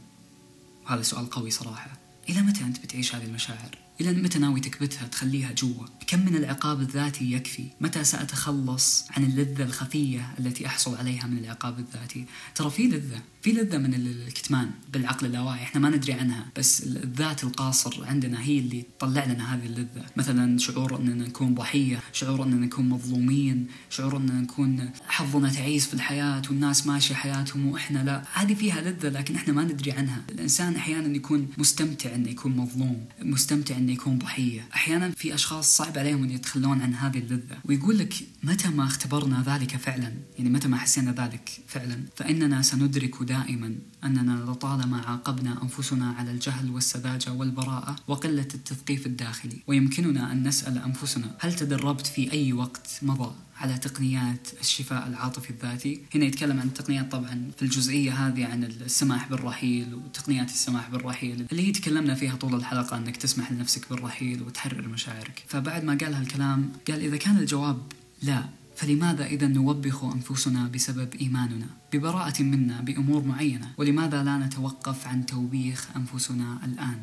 وهذا 0.87 1.03
سؤال 1.03 1.31
قوي 1.31 1.51
صراحة 1.51 1.91
إلى 2.29 2.43
متى 2.43 2.65
أنت 2.65 2.79
بتعيش 2.85 3.15
هذه 3.15 3.25
المشاعر؟ 3.25 3.82
إلى 4.03 4.23
متى 4.23 4.39
ناوي 4.39 4.61
تكبتها 4.61 5.07
تخليها 5.07 5.53
جوا. 5.53 5.87
كم 6.07 6.21
من 6.25 6.37
العقاب 6.37 6.81
الذاتي 6.81 7.33
يكفي؟ 7.33 7.67
متى 7.81 8.05
سأتخلص 8.05 9.05
عن 9.11 9.25
اللذة 9.25 9.63
الخفية 9.63 10.35
التي 10.39 10.67
أحصل 10.67 10.97
عليها 10.97 11.27
من 11.27 11.39
العقاب 11.39 11.79
الذاتي؟ 11.79 12.25
ترى 12.55 12.71
في 12.71 12.83
لذة. 12.83 13.23
في 13.43 13.53
لذة 13.53 13.79
من 13.79 13.95
الكتمان 13.95 14.71
بالعقل 14.93 15.27
اللاواعي 15.27 15.63
إحنا 15.63 15.81
ما 15.81 15.91
ندري 15.91 16.13
عنها. 16.13 16.47
بس 16.57 16.83
الذات 16.83 17.45
القاصر 17.45 18.05
عندنا 18.05 18.43
هي 18.43 18.59
اللي 18.59 18.85
تطلع 18.99 19.25
لنا 19.25 19.55
هذه 19.55 19.67
اللذة. 19.67 20.05
مثلا 20.17 20.59
شعور 20.59 21.01
أننا 21.01 21.27
نكون 21.27 21.55
ضحية 21.55 22.01
شعور 22.13 22.43
أننا 22.43 22.67
نكون 22.67 22.89
مظلومين 22.89 23.67
شعور 23.91 24.17
أننا 24.17 24.41
نكون 24.41 24.91
حظنا 25.09 25.51
تعيس 25.51 25.87
في 25.87 25.95
الحياة 25.95 26.43
والناس 26.49 26.87
ماشية 26.87 27.15
حياتهم 27.15 27.67
وإحنا 27.67 28.05
لا. 28.05 28.23
هذه 28.33 28.55
فيها 28.55 28.81
لذة 28.81 29.09
لكن 29.09 29.35
إحنا 29.35 29.53
ما 29.53 29.65
ندري 29.65 29.93
عنها. 29.93 30.23
الإنسان 30.31 30.77
أحيانا 30.77 31.17
يكون 31.17 31.49
مستمتع 31.59 32.15
إنه 32.15 32.31
يكون 32.31 32.57
مظلوم 32.57 33.05
مستمتع 33.23 33.77
إنه 33.77 33.92
يكون 33.93 34.19
ضحية. 34.19 34.69
أحيانا 34.75 35.11
في 35.11 35.35
أشخاص 35.35 35.77
صعب 35.77 35.99
عليهم 35.99 36.23
أن 36.25 36.31
يتخلون 36.31 36.83
عن 36.83 36.95
هذه 36.95 37.19
اللذة. 37.19 37.59
ويقول 37.65 37.99
لك 37.99 38.15
متى 38.43 38.69
ما 38.69 38.85
اختبرنا 38.85 39.45
ذلك 39.47 39.77
فعلا؟ 39.77 40.13
يعني 40.39 40.51
متى 40.51 40.69
ما 40.69 40.77
حسينا 40.77 41.13
ذلك 41.13 41.51
فعلا؟ 41.69 41.99
فإننا 42.17 42.63
سندرك 42.63 43.23
دائما 43.23 43.75
أننا 44.05 44.45
لطالما 44.51 45.01
عاقبنا 45.01 45.63
أنفسنا 45.63 46.11
على 46.19 46.31
الجهل 46.31 46.71
والسذاجة 46.71 47.33
والبراءة 47.33 47.97
وقلة 48.09 48.49
التثقيف 48.55 49.07
الداخلي. 49.07 49.63
ويمكننا 49.67 50.33
أن 50.33 50.49
نسأل 50.49 50.79
أنفسنا 50.79 51.37
هل 51.41 51.55
تدربت 51.57 52.07
في 52.07 52.33
أي 52.33 52.53
وقت 52.53 52.89
مضى؟ 53.03 53.35
على 53.63 53.79
تقنيات 53.79 54.49
الشفاء 54.61 55.07
العاطفي 55.07 55.51
الذاتي. 55.51 56.03
هنا 56.15 56.25
يتكلم 56.25 56.61
عن 56.61 56.67
التقنيات 56.67 57.13
طبعا 57.13 57.51
في 57.57 57.63
الجزئية 57.63 58.13
هذه 58.13 58.45
عن 58.47 58.65
السماح 58.65 59.29
بالرحيل 59.29 59.95
وتقنيات 59.95 60.51
السماح 60.51 60.91
بالرحيل 60.91 61.47
اللي 61.53 61.69
هي 61.69 61.73
تكلمنا 61.73 62.15
فيها 62.15 62.37
طول 62.37 62.55
الحلقة 62.55 62.97
أنك 62.97 63.17
تسمح 63.17 63.53
لنفسك 63.53 63.91
بالرحيل 63.91 64.43
وتحرر 64.43 64.89
مشاعرك. 64.89 65.45
فبعد 65.49 65.85
ما 65.85 65.99
قال 66.01 66.15
هالكلام 66.15 66.73
قال 66.89 67.01
إذا 67.01 67.17
كان 67.17 67.39
الجواب 67.39 67.83
لا 68.23 68.45
فلماذا 68.77 69.27
إذا 69.27 69.47
نوبخ 69.47 70.05
أنفسنا 70.05 70.69
بسبب 70.69 71.15
إيماننا 71.15 71.67
ببراءة 71.93 72.43
منا 72.43 72.81
بأمور 72.81 73.25
معينة؟ 73.25 73.73
ولماذا 73.79 74.25
لا 74.25 74.39
نتوقف 74.39 75.07
عن 75.07 75.27
توبيخ 75.27 75.89
أنفسنا 75.97 76.59
الآن؟ 76.65 77.01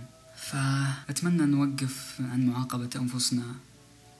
فأتمنى 0.51 1.45
نوقف 1.45 2.21
عن 2.31 2.47
معاقبة 2.47 2.89
أنفسنا 2.95 3.43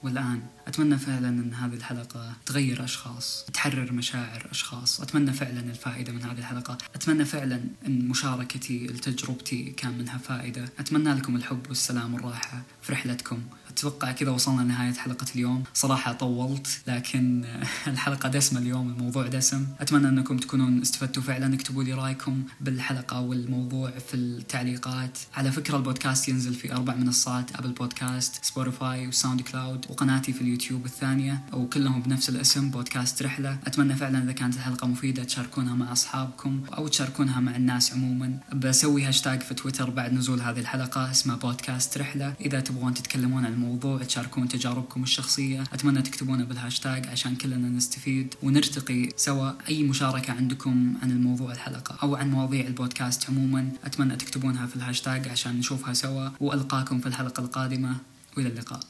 والآن 0.02 0.42
أتمنى 0.66 0.98
فعلا 0.98 1.28
أن 1.28 1.54
هذه 1.54 1.74
الحلقة 1.74 2.32
تغير 2.46 2.84
أشخاص 2.84 3.44
تحرر 3.52 3.92
مشاعر 3.92 4.46
أشخاص. 4.50 5.00
أتمنى 5.00 5.32
فعلا 5.32 5.60
الفائدة 5.60 6.12
من 6.12 6.22
هذه 6.22 6.38
الحلقة. 6.38 6.78
أتمنى 6.94 7.24
فعلا 7.24 7.60
أن 7.86 8.08
مشاركتي 8.08 8.86
لتجربتي 8.86 9.64
كان 9.70 9.98
منها 9.98 10.18
فائدة. 10.18 10.64
أتمنى 10.78 11.14
لكم 11.14 11.36
الحب 11.36 11.68
والسلام 11.68 12.14
والراحة 12.14 12.62
في 12.82 12.92
رحلتكم. 12.92 13.38
أتوقع 13.70 14.12
كذا 14.12 14.30
وصلنا 14.30 14.62
لنهاية 14.62 14.92
حلقة 14.92 15.26
اليوم. 15.34 15.64
صراحة 15.74 16.12
طولت 16.12 16.82
لكن 16.86 17.44
الحلقة 17.86 18.28
دسمة 18.28 18.60
اليوم 18.60 18.88
الموضوع 18.88 19.26
دسم. 19.26 19.66
أتمنى 19.80 20.08
أنكم 20.08 20.36
تكونون 20.36 20.80
استفدتوا 20.80 21.22
فعلا. 21.22 21.54
اكتبوا 21.54 21.84
لي 21.84 21.92
رأيكم 21.92 22.42
بالحلقة 22.60 23.20
والموضوع 23.20 23.90
في 23.90 24.14
التعليقات. 24.14 25.18
على 25.34 25.52
فكرة 25.52 25.76
البودكاست 25.76 26.28
ينزل 26.28 26.54
في 26.54 26.72
أربع 26.72 26.94
منصات 26.94 27.56
أبل 27.56 27.72
بودكاست 27.72 28.44
سبوتيفاي 28.44 29.08
وساوند 29.08 29.40
كلاود 29.40 29.89
وقناتي 29.90 30.32
في 30.32 30.40
اليوتيوب 30.40 30.84
الثانية 30.84 31.40
وكلهم 31.52 32.02
بنفس 32.02 32.28
الاسم 32.28 32.70
بودكاست 32.70 33.22
رحلة. 33.22 33.58
أتمنى 33.66 33.94
فعلا 33.94 34.22
إذا 34.22 34.32
كانت 34.32 34.54
الحلقة 34.54 34.86
مفيدة 34.86 35.24
تشاركونها 35.24 35.74
مع 35.74 35.92
أصحابكم 35.92 36.60
أو 36.76 36.88
تشاركونها 36.88 37.40
مع 37.40 37.56
الناس 37.56 37.92
عموما. 37.92 38.38
بسوي 38.54 39.04
هاشتاج 39.04 39.40
في 39.40 39.54
تويتر 39.54 39.90
بعد 39.90 40.12
نزول 40.12 40.40
هذه 40.40 40.60
الحلقة 40.60 41.10
اسمها 41.10 41.36
بودكاست 41.36 41.98
رحلة. 41.98 42.34
إذا 42.40 42.60
تبغون 42.60 42.94
تتكلمون 42.94 43.44
عن 43.44 43.52
الموضوع 43.52 44.02
تشاركون 44.02 44.48
تجاربكم 44.48 45.02
الشخصية. 45.02 45.62
أتمنى 45.72 46.02
تكتبونه 46.02 46.44
بالهاشتاج 46.44 47.06
عشان 47.06 47.36
كلنا 47.36 47.68
نستفيد 47.68 48.34
ونرتقي 48.42 49.08
سوا. 49.16 49.50
أي 49.68 49.82
مشاركة 49.82 50.32
عندكم 50.32 50.94
عن 51.02 51.10
الموضوع 51.10 51.52
الحلقة 51.52 51.98
أو 52.02 52.16
عن 52.16 52.30
مواضيع 52.30 52.66
البودكاست 52.66 53.30
عموما 53.30 53.68
أتمنى 53.84 54.16
تكتبونها 54.16 54.66
في 54.66 54.76
الهاشتاج 54.76 55.28
عشان 55.28 55.58
نشوفها 55.58 55.92
سوا. 55.92 56.28
وألقاكم 56.40 57.00
في 57.00 57.06
الحلقة 57.06 57.40
القادمة. 57.40 57.96
وإلى 58.36 58.48
اللقاء. 58.48 58.80